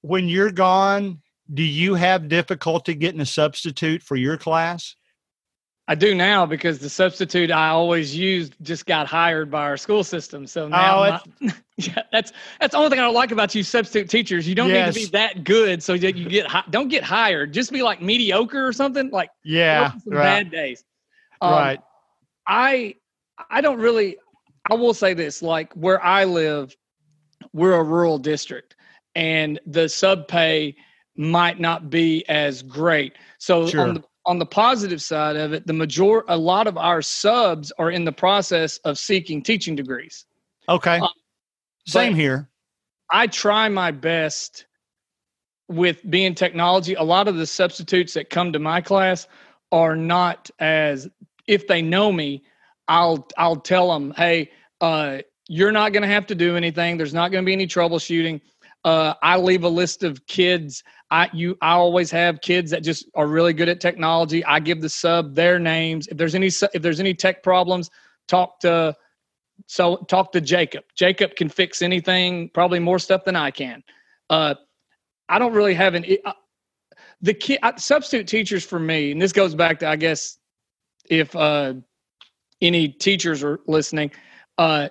when 0.00 0.28
you're 0.28 0.50
gone 0.50 1.20
do 1.52 1.62
you 1.62 1.94
have 1.94 2.28
difficulty 2.28 2.94
getting 2.94 3.20
a 3.20 3.26
substitute 3.26 4.02
for 4.02 4.16
your 4.16 4.36
class 4.36 4.96
I 5.86 5.94
do 5.94 6.14
now 6.14 6.46
because 6.46 6.78
the 6.78 6.88
substitute 6.88 7.50
I 7.50 7.68
always 7.68 8.16
used 8.16 8.56
just 8.62 8.86
got 8.86 9.06
hired 9.06 9.50
by 9.50 9.64
our 9.64 9.76
school 9.76 10.02
system. 10.02 10.46
So 10.46 10.66
now, 10.66 11.04
oh, 11.04 11.18
my, 11.40 11.52
yeah, 11.76 12.02
that's 12.10 12.32
that's 12.58 12.72
the 12.72 12.78
only 12.78 12.88
thing 12.88 13.00
I 13.00 13.02
don't 13.02 13.14
like 13.14 13.32
about 13.32 13.54
you 13.54 13.62
substitute 13.62 14.08
teachers. 14.08 14.48
You 14.48 14.54
don't 14.54 14.70
yes. 14.70 14.94
need 14.94 15.04
to 15.04 15.06
be 15.06 15.10
that 15.12 15.44
good 15.44 15.82
so 15.82 15.96
that 15.98 16.16
you 16.16 16.26
get 16.28 16.50
don't 16.70 16.88
get 16.88 17.04
hired. 17.04 17.52
Just 17.52 17.70
be 17.70 17.82
like 17.82 18.00
mediocre 18.00 18.66
or 18.66 18.72
something. 18.72 19.10
Like 19.10 19.28
yeah, 19.44 19.92
right. 20.06 20.22
bad 20.22 20.50
days. 20.50 20.84
Um, 21.42 21.52
right. 21.52 21.80
I 22.46 22.94
I 23.50 23.60
don't 23.60 23.78
really. 23.78 24.16
I 24.70 24.74
will 24.74 24.94
say 24.94 25.12
this: 25.12 25.42
like 25.42 25.70
where 25.74 26.02
I 26.02 26.24
live, 26.24 26.74
we're 27.52 27.74
a 27.74 27.82
rural 27.82 28.16
district, 28.16 28.74
and 29.14 29.60
the 29.66 29.90
sub 29.90 30.28
pay 30.28 30.76
might 31.14 31.60
not 31.60 31.90
be 31.90 32.26
as 32.28 32.62
great. 32.62 33.12
So 33.38 33.66
sure. 33.66 33.86
on 33.86 33.94
the 33.94 34.04
on 34.26 34.38
the 34.38 34.46
positive 34.46 35.02
side 35.02 35.36
of 35.36 35.52
it, 35.52 35.66
the 35.66 35.72
major 35.72 36.22
a 36.28 36.36
lot 36.36 36.66
of 36.66 36.78
our 36.78 37.02
subs 37.02 37.72
are 37.78 37.90
in 37.90 38.04
the 38.04 38.12
process 38.12 38.78
of 38.78 38.98
seeking 38.98 39.42
teaching 39.42 39.76
degrees. 39.76 40.26
Okay. 40.68 40.98
Um, 40.98 41.08
Same 41.86 42.14
here. 42.14 42.48
I 43.10 43.26
try 43.26 43.68
my 43.68 43.90
best 43.90 44.66
with 45.68 46.08
being 46.10 46.34
technology. 46.34 46.94
A 46.94 47.02
lot 47.02 47.28
of 47.28 47.36
the 47.36 47.46
substitutes 47.46 48.14
that 48.14 48.30
come 48.30 48.52
to 48.52 48.58
my 48.58 48.80
class 48.80 49.26
are 49.72 49.96
not 49.96 50.50
as 50.58 51.08
if 51.46 51.66
they 51.66 51.82
know 51.82 52.12
me, 52.12 52.44
I'll 52.88 53.28
I'll 53.36 53.56
tell 53.56 53.92
them, 53.92 54.12
"Hey, 54.16 54.50
uh, 54.80 55.18
you're 55.48 55.72
not 55.72 55.92
going 55.92 56.02
to 56.02 56.08
have 56.08 56.26
to 56.26 56.34
do 56.34 56.56
anything. 56.56 56.96
There's 56.96 57.14
not 57.14 57.30
going 57.30 57.44
to 57.44 57.46
be 57.46 57.52
any 57.52 57.66
troubleshooting. 57.66 58.40
Uh, 58.84 59.14
I 59.22 59.38
leave 59.38 59.64
a 59.64 59.68
list 59.68 60.02
of 60.02 60.26
kids. 60.26 60.82
I 61.14 61.30
you 61.32 61.56
I 61.62 61.74
always 61.74 62.10
have 62.10 62.40
kids 62.40 62.72
that 62.72 62.82
just 62.82 63.06
are 63.14 63.28
really 63.28 63.52
good 63.52 63.68
at 63.68 63.80
technology. 63.80 64.44
I 64.44 64.58
give 64.58 64.80
the 64.80 64.88
sub 64.88 65.36
their 65.36 65.60
names. 65.60 66.08
If 66.08 66.18
there's 66.18 66.34
any 66.34 66.48
if 66.48 66.82
there's 66.82 66.98
any 66.98 67.14
tech 67.14 67.44
problems, 67.44 67.88
talk 68.26 68.58
to 68.60 68.96
so 69.66 69.98
talk 70.08 70.32
to 70.32 70.40
Jacob. 70.40 70.82
Jacob 70.96 71.36
can 71.36 71.48
fix 71.48 71.82
anything, 71.82 72.50
probably 72.52 72.80
more 72.80 72.98
stuff 72.98 73.24
than 73.24 73.36
I 73.36 73.52
can. 73.52 73.84
Uh, 74.28 74.56
I 75.28 75.38
don't 75.38 75.52
really 75.52 75.74
have 75.74 75.94
an 75.94 76.04
uh, 76.24 76.32
the 77.20 77.32
kid 77.32 77.60
uh, 77.62 77.76
substitute 77.76 78.26
teachers 78.26 78.66
for 78.66 78.80
me, 78.80 79.12
and 79.12 79.22
this 79.22 79.32
goes 79.32 79.54
back 79.54 79.78
to 79.78 79.88
I 79.88 79.94
guess 79.94 80.38
if 81.08 81.36
uh, 81.36 81.74
any 82.60 82.88
teachers 82.88 83.44
are 83.44 83.60
listening. 83.68 84.10
Uh, 84.58 84.88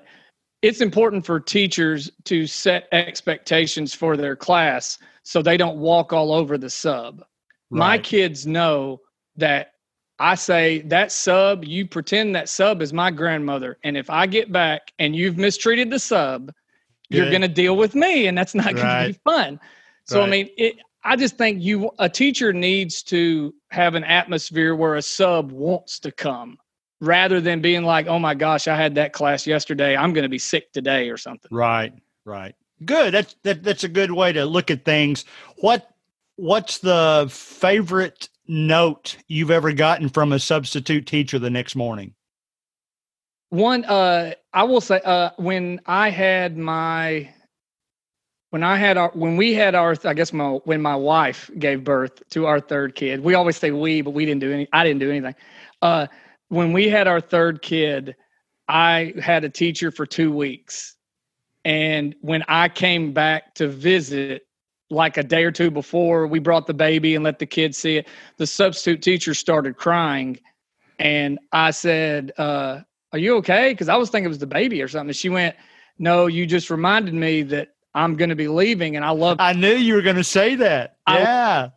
it's 0.61 0.79
important 0.79 1.25
for 1.25 1.41
teachers 1.41 2.09
to 2.23 2.47
set 2.47 2.87
expectations 2.93 3.93
for 3.93 4.15
their 4.15 4.37
class 4.37 4.97
so 5.23 5.41
they 5.41 5.57
don't 5.57 5.77
walk 5.77 6.13
all 6.13 6.33
over 6.33 6.57
the 6.57 6.69
sub. 6.69 7.23
Right. 7.69 7.79
My 7.79 7.97
kids 7.97 8.45
know 8.45 9.01
that 9.37 9.71
I 10.19 10.35
say 10.35 10.81
that 10.83 11.11
sub, 11.11 11.65
you 11.65 11.87
pretend 11.87 12.35
that 12.35 12.49
sub 12.49 12.81
is 12.81 12.93
my 12.93 13.09
grandmother. 13.09 13.77
And 13.83 13.97
if 13.97 14.09
I 14.09 14.27
get 14.27 14.51
back 14.51 14.93
and 14.99 15.15
you've 15.15 15.37
mistreated 15.37 15.89
the 15.89 15.99
sub, 15.99 16.51
Good. 17.11 17.17
you're 17.17 17.29
going 17.29 17.41
to 17.41 17.47
deal 17.47 17.75
with 17.75 17.95
me 17.95 18.27
and 18.27 18.37
that's 18.37 18.53
not 18.53 18.75
going 18.75 18.85
right. 18.85 19.07
to 19.07 19.13
be 19.13 19.19
fun. 19.23 19.59
So, 20.05 20.19
right. 20.19 20.27
I 20.27 20.29
mean, 20.29 20.49
it, 20.57 20.75
I 21.03 21.15
just 21.15 21.37
think 21.37 21.61
you, 21.61 21.91
a 21.99 22.07
teacher 22.07 22.53
needs 22.53 23.03
to 23.03 23.53
have 23.71 23.95
an 23.95 24.03
atmosphere 24.03 24.75
where 24.75 24.95
a 24.95 25.01
sub 25.01 25.51
wants 25.51 25.99
to 25.99 26.11
come 26.11 26.57
rather 27.01 27.41
than 27.41 27.61
being 27.61 27.83
like, 27.83 28.07
oh 28.07 28.19
my 28.19 28.33
gosh, 28.33 28.67
I 28.67 28.75
had 28.75 28.95
that 28.95 29.11
class 29.11 29.45
yesterday. 29.45 29.97
I'm 29.97 30.13
going 30.13 30.23
to 30.23 30.29
be 30.29 30.39
sick 30.39 30.71
today 30.71 31.09
or 31.09 31.17
something. 31.17 31.49
Right, 31.51 31.93
right. 32.23 32.55
Good. 32.85 33.13
That's 33.13 33.35
that, 33.43 33.63
that's 33.63 33.83
a 33.83 33.89
good 33.89 34.11
way 34.11 34.33
to 34.33 34.45
look 34.45 34.71
at 34.71 34.85
things. 34.85 35.25
What 35.57 35.89
what's 36.35 36.79
the 36.79 37.27
favorite 37.29 38.29
note 38.47 39.17
you've 39.27 39.51
ever 39.51 39.71
gotten 39.73 40.09
from 40.09 40.31
a 40.31 40.39
substitute 40.39 41.07
teacher 41.07 41.39
the 41.39 41.49
next 41.49 41.75
morning? 41.75 42.13
One, 43.49 43.85
uh, 43.85 44.33
I 44.51 44.63
will 44.63 44.81
say, 44.81 44.99
uh, 45.05 45.29
when 45.37 45.79
I 45.85 46.09
had 46.09 46.57
my, 46.57 47.29
when 48.49 48.63
I 48.63 48.77
had 48.77 48.97
our, 48.97 49.11
when 49.13 49.37
we 49.37 49.53
had 49.53 49.75
our, 49.75 49.95
I 50.03 50.15
guess 50.15 50.33
my, 50.33 50.53
when 50.65 50.81
my 50.81 50.95
wife 50.95 51.51
gave 51.59 51.83
birth 51.83 52.27
to 52.31 52.47
our 52.47 52.59
third 52.59 52.95
kid, 52.95 53.19
we 53.19 53.35
always 53.35 53.57
say 53.57 53.69
we, 53.69 54.01
but 54.01 54.11
we 54.11 54.25
didn't 54.25 54.41
do 54.41 54.51
any, 54.51 54.67
I 54.73 54.83
didn't 54.83 55.01
do 55.01 55.11
anything. 55.11 55.35
Uh, 55.83 56.07
when 56.49 56.73
we 56.73 56.89
had 56.89 57.07
our 57.07 57.21
third 57.21 57.61
kid, 57.61 58.15
I 58.67 59.13
had 59.21 59.43
a 59.43 59.49
teacher 59.49 59.91
for 59.91 60.07
two 60.07 60.31
weeks. 60.31 60.95
And 61.65 62.15
when 62.21 62.43
I 62.47 62.69
came 62.69 63.13
back 63.13 63.55
to 63.55 63.67
visit, 63.67 64.45
like 64.89 65.17
a 65.17 65.23
day 65.23 65.43
or 65.43 65.51
two 65.51 65.71
before 65.71 66.27
we 66.27 66.39
brought 66.39 66.67
the 66.67 66.73
baby 66.73 67.15
and 67.15 67.23
let 67.23 67.39
the 67.39 67.45
kids 67.45 67.77
see 67.77 67.97
it, 67.97 68.07
the 68.37 68.45
substitute 68.47 69.01
teacher 69.01 69.33
started 69.33 69.75
crying. 69.75 70.39
And 70.99 71.39
I 71.51 71.71
said, 71.71 72.31
uh, 72.37 72.81
Are 73.11 73.19
you 73.19 73.35
okay? 73.37 73.73
Because 73.73 73.89
I 73.89 73.95
was 73.95 74.09
thinking 74.09 74.25
it 74.25 74.29
was 74.29 74.39
the 74.39 74.47
baby 74.47 74.81
or 74.81 74.87
something. 74.87 75.09
And 75.09 75.15
she 75.15 75.29
went, 75.29 75.55
No, 75.97 76.27
you 76.27 76.45
just 76.45 76.69
reminded 76.69 77.13
me 77.13 77.41
that 77.43 77.69
I'm 77.95 78.15
going 78.15 78.29
to 78.29 78.35
be 78.35 78.47
leaving. 78.47 78.95
And 78.95 79.03
I 79.03 79.09
love. 79.09 79.37
I 79.39 79.53
knew 79.53 79.73
you 79.73 79.95
were 79.95 80.01
going 80.01 80.15
to 80.15 80.23
say 80.23 80.55
that. 80.55 80.97
Yeah. 81.07 81.69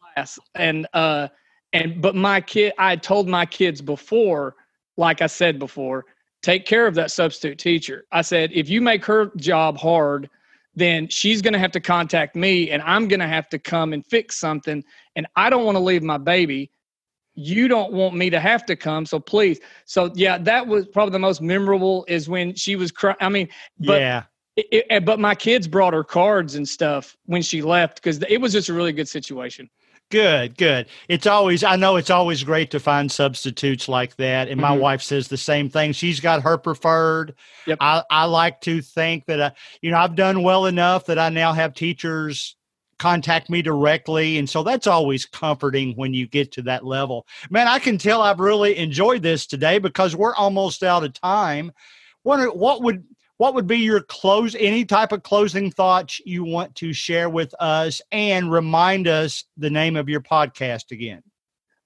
And, 0.54 0.86
uh, 0.92 1.28
and, 1.72 2.00
but 2.00 2.14
my 2.14 2.40
kid, 2.40 2.72
I 2.78 2.96
told 2.96 3.28
my 3.28 3.46
kids 3.46 3.82
before, 3.82 4.56
like 4.96 5.20
I 5.20 5.26
said 5.26 5.58
before, 5.58 6.06
take 6.46 6.64
care 6.64 6.86
of 6.86 6.94
that 6.94 7.10
substitute 7.10 7.58
teacher. 7.58 8.04
I 8.12 8.22
said, 8.22 8.52
if 8.54 8.68
you 8.68 8.80
make 8.80 9.04
her 9.04 9.32
job 9.36 9.76
hard, 9.76 10.30
then 10.76 11.08
she's 11.08 11.42
going 11.42 11.54
to 11.54 11.58
have 11.58 11.72
to 11.72 11.80
contact 11.80 12.36
me 12.36 12.70
and 12.70 12.80
I'm 12.82 13.08
going 13.08 13.18
to 13.18 13.26
have 13.26 13.48
to 13.48 13.58
come 13.58 13.92
and 13.92 14.06
fix 14.06 14.38
something. 14.38 14.84
And 15.16 15.26
I 15.34 15.50
don't 15.50 15.64
want 15.64 15.74
to 15.74 15.82
leave 15.82 16.04
my 16.04 16.18
baby. 16.18 16.70
You 17.34 17.66
don't 17.66 17.92
want 17.92 18.14
me 18.14 18.30
to 18.30 18.38
have 18.38 18.64
to 18.66 18.76
come. 18.76 19.06
So 19.06 19.18
please. 19.18 19.58
So, 19.86 20.12
yeah, 20.14 20.38
that 20.38 20.64
was 20.64 20.86
probably 20.86 21.10
the 21.10 21.18
most 21.18 21.42
memorable 21.42 22.04
is 22.06 22.28
when 22.28 22.54
she 22.54 22.76
was 22.76 22.92
crying. 22.92 23.16
I 23.20 23.28
mean, 23.28 23.48
but, 23.80 24.00
yeah. 24.00 24.22
It, 24.54 24.86
it, 24.88 25.04
but 25.04 25.18
my 25.18 25.34
kids 25.34 25.66
brought 25.66 25.94
her 25.94 26.04
cards 26.04 26.54
and 26.54 26.66
stuff 26.66 27.16
when 27.26 27.42
she 27.42 27.60
left 27.60 27.96
because 27.96 28.22
it 28.22 28.40
was 28.40 28.52
just 28.52 28.68
a 28.68 28.72
really 28.72 28.92
good 28.92 29.08
situation. 29.08 29.68
Good, 30.08 30.56
good. 30.56 30.86
It's 31.08 31.26
always, 31.26 31.64
I 31.64 31.74
know 31.74 31.96
it's 31.96 32.10
always 32.10 32.44
great 32.44 32.70
to 32.70 32.78
find 32.78 33.10
substitutes 33.10 33.88
like 33.88 34.14
that. 34.16 34.48
And 34.48 34.60
my 34.60 34.70
mm-hmm. 34.70 34.80
wife 34.80 35.02
says 35.02 35.26
the 35.26 35.36
same 35.36 35.68
thing. 35.68 35.92
She's 35.92 36.20
got 36.20 36.42
her 36.42 36.56
preferred. 36.56 37.34
Yep. 37.66 37.78
I, 37.80 38.04
I 38.08 38.24
like 38.26 38.60
to 38.62 38.80
think 38.82 39.26
that, 39.26 39.42
I, 39.42 39.52
you 39.80 39.90
know, 39.90 39.98
I've 39.98 40.14
done 40.14 40.44
well 40.44 40.66
enough 40.66 41.06
that 41.06 41.18
I 41.18 41.28
now 41.28 41.52
have 41.52 41.74
teachers 41.74 42.54
contact 43.00 43.50
me 43.50 43.62
directly. 43.62 44.38
And 44.38 44.48
so 44.48 44.62
that's 44.62 44.86
always 44.86 45.26
comforting 45.26 45.92
when 45.96 46.14
you 46.14 46.28
get 46.28 46.52
to 46.52 46.62
that 46.62 46.86
level. 46.86 47.26
Man, 47.50 47.66
I 47.66 47.80
can 47.80 47.98
tell 47.98 48.22
I've 48.22 48.38
really 48.38 48.76
enjoyed 48.76 49.22
this 49.22 49.44
today 49.44 49.78
because 49.78 50.14
we're 50.14 50.36
almost 50.36 50.84
out 50.84 51.02
of 51.02 51.14
time. 51.14 51.72
What, 52.22 52.56
what 52.56 52.80
would, 52.82 53.04
what 53.38 53.54
would 53.54 53.66
be 53.66 53.78
your 53.78 54.00
close 54.00 54.54
any 54.54 54.84
type 54.84 55.12
of 55.12 55.22
closing 55.22 55.70
thoughts 55.70 56.20
you 56.24 56.44
want 56.44 56.74
to 56.76 56.92
share 56.92 57.28
with 57.28 57.54
us 57.60 58.00
and 58.12 58.50
remind 58.50 59.06
us 59.08 59.44
the 59.56 59.70
name 59.70 59.96
of 59.96 60.08
your 60.08 60.20
podcast 60.20 60.90
again? 60.90 61.22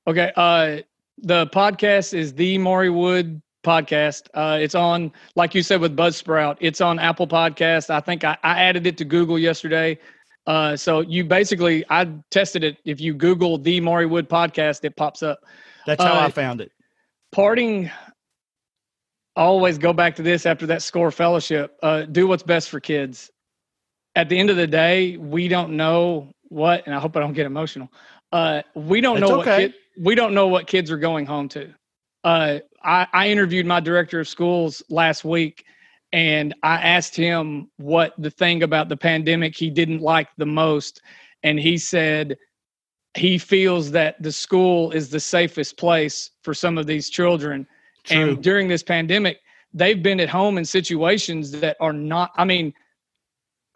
Okay 0.07 0.33
uh 0.37 0.79
the 1.19 1.47
podcast 1.49 2.15
is 2.15 2.33
the 2.33 2.57
maury 2.59 2.91
wood 2.91 3.43
podcast. 3.65 4.29
Uh 4.35 4.59
it's 4.61 4.75
on 4.75 5.13
like 5.35 5.55
you 5.55 5.63
said 5.63 5.81
with 5.81 5.97
buzzsprout. 5.97 6.57
It's 6.61 6.81
on 6.81 6.99
apple 6.99 7.27
podcast. 7.27 7.91
I 7.91 8.01
think 8.01 8.25
i, 8.25 8.37
I 8.43 8.61
added 8.61 8.87
it 8.87 8.97
to 8.99 9.05
google 9.05 9.39
yesterday. 9.39 9.99
Uh 10.47 10.77
so 10.77 11.01
you 11.01 11.25
basically 11.25 11.85
i 11.91 12.07
tested 12.31 12.65
it. 12.65 12.79
If 12.85 13.01
you 13.01 13.13
google 13.13 13.59
the 13.59 13.81
maury 13.81 14.07
wood 14.07 14.29
podcast 14.29 14.85
it 14.85 14.97
pops 14.97 15.23
up. 15.23 15.41
That's 15.87 16.03
how 16.03 16.15
uh, 16.15 16.27
i 16.27 16.31
found 16.31 16.61
it. 16.61 16.71
parting 17.33 17.91
always 19.37 19.79
go 19.79 19.93
back 19.93 20.17
to 20.17 20.23
this 20.23 20.47
after 20.47 20.67
that 20.67 20.83
score 20.83 21.11
fellowship. 21.11 21.77
Uh, 21.83 22.03
do 22.03 22.27
what's 22.27 22.43
best 22.43 22.69
for 22.69 22.81
kids. 22.81 23.31
At 24.17 24.29
the 24.29 24.39
end 24.39 24.51
of 24.51 24.57
the 24.57 24.67
day, 24.67 25.17
we 25.17 25.49
don't 25.49 25.77
know 25.77 26.33
what, 26.49 26.85
and 26.87 26.95
I 26.95 26.99
hope 26.99 27.17
I 27.17 27.21
don't 27.21 27.33
get 27.33 27.47
emotional. 27.47 27.89
Uh, 28.33 28.63
we 28.75 29.01
don't 29.01 29.21
know 29.21 29.41
okay. 29.41 29.51
what 29.51 29.59
kid, 29.59 29.75
we 29.99 30.15
don't 30.15 30.35
know 30.35 30.49
what 30.49 30.67
kids 30.67 30.91
are 30.91 30.99
going 30.99 31.27
home 31.27 31.49
to. 31.51 31.73
Uh, 32.25 32.59
I, 32.83 33.07
I 33.13 33.29
interviewed 33.29 33.67
my 33.67 33.81
director 33.81 34.21
of 34.21 34.29
schools 34.29 34.83
last 34.89 35.25
week, 35.25 35.65
and 36.13 36.55
I 36.63 36.77
asked 36.77 37.15
him 37.15 37.71
what 37.77 38.15
the 38.19 38.31
thing 38.31 38.63
about 38.63 38.89
the 38.89 38.97
pandemic 38.97 39.57
he 39.57 39.71
didn't 39.71 40.01
like 40.01 40.29
the 40.37 40.47
most. 40.47 41.03
And 41.43 41.59
he 41.59 41.79
said 41.79 42.37
he 43.17 43.39
feels 43.39 43.91
that 43.93 44.23
the 44.23 44.33
school 44.33 44.91
is 44.93 45.09
the 45.09 45.21
safest 45.21 45.77
place 45.77 46.31
for 46.43 46.53
some 46.53 46.79
of 46.79 46.87
these 46.87 47.11
children. 47.11 47.67
True. 48.05 48.17
And 48.17 48.43
during 48.43 48.69
this 48.69 48.83
pandemic, 48.83 49.41
they've 49.73 50.03
been 50.03 50.21
at 50.21 50.29
home 50.29 50.59
in 50.59 50.65
situations 50.65 51.51
that 51.53 51.77
are 51.81 51.93
not, 51.93 52.33
I 52.37 52.45
mean, 52.45 52.73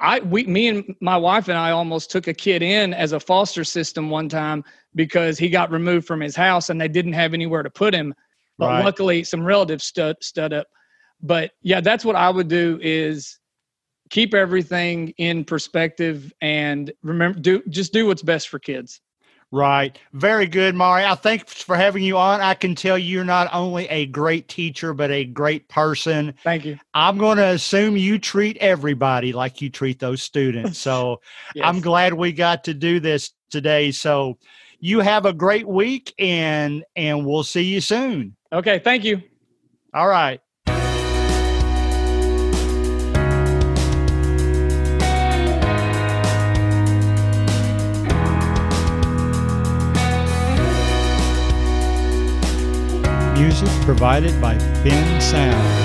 I 0.00 0.18
we 0.20 0.44
me 0.44 0.68
and 0.68 0.94
my 1.00 1.16
wife 1.16 1.48
and 1.48 1.56
I 1.56 1.70
almost 1.70 2.10
took 2.10 2.26
a 2.26 2.34
kid 2.34 2.62
in 2.62 2.92
as 2.92 3.12
a 3.12 3.20
foster 3.20 3.62
system 3.62 4.10
one 4.10 4.28
time 4.28 4.64
because 4.94 5.38
he 5.38 5.48
got 5.48 5.70
removed 5.70 6.06
from 6.06 6.20
his 6.20 6.34
house 6.34 6.68
and 6.68 6.80
they 6.80 6.88
didn't 6.88 7.12
have 7.12 7.32
anywhere 7.32 7.62
to 7.62 7.70
put 7.70 7.94
him. 7.94 8.12
But 8.58 8.70
Right. 8.70 8.84
luckily 8.84 9.24
some 9.24 9.44
relatives 9.44 9.84
stood 9.84 10.16
stood 10.20 10.52
up. 10.52 10.66
But 11.22 11.52
yeah, 11.62 11.80
that's 11.80 12.04
what 12.04 12.16
I 12.16 12.28
would 12.28 12.48
do 12.48 12.78
is 12.82 13.38
keep 14.10 14.34
everything 14.34 15.14
in 15.16 15.44
perspective 15.44 16.32
and 16.40 16.92
remember 17.02 17.38
do 17.38 17.62
just 17.68 17.92
do 17.92 18.06
what's 18.06 18.22
best 18.22 18.48
for 18.48 18.58
kids. 18.58 19.00
Right. 19.54 19.96
Very 20.14 20.48
good, 20.48 20.74
Mario. 20.74 21.14
Thanks 21.14 21.62
for 21.62 21.76
having 21.76 22.02
you 22.02 22.18
on. 22.18 22.40
I 22.40 22.54
can 22.54 22.74
tell 22.74 22.98
you're 22.98 23.24
not 23.24 23.48
only 23.52 23.88
a 23.88 24.06
great 24.06 24.48
teacher, 24.48 24.92
but 24.92 25.12
a 25.12 25.24
great 25.24 25.68
person. 25.68 26.34
Thank 26.42 26.64
you. 26.64 26.76
I'm 26.92 27.18
going 27.18 27.38
to 27.38 27.50
assume 27.50 27.96
you 27.96 28.18
treat 28.18 28.56
everybody 28.56 29.32
like 29.32 29.62
you 29.62 29.70
treat 29.70 30.00
those 30.00 30.22
students. 30.22 30.78
So 30.84 31.20
I'm 31.62 31.80
glad 31.80 32.14
we 32.14 32.32
got 32.32 32.64
to 32.64 32.74
do 32.74 32.98
this 32.98 33.30
today. 33.48 33.92
So 33.92 34.38
you 34.80 34.98
have 35.00 35.24
a 35.24 35.32
great 35.32 35.68
week 35.68 36.12
and 36.18 36.84
and 36.96 37.24
we'll 37.24 37.44
see 37.44 37.62
you 37.62 37.80
soon. 37.80 38.34
Okay, 38.52 38.80
thank 38.80 39.04
you. 39.04 39.22
All 39.94 40.08
right. 40.08 40.40
Music 53.44 53.68
provided 53.82 54.40
by 54.40 54.56
Bensound. 54.82 55.83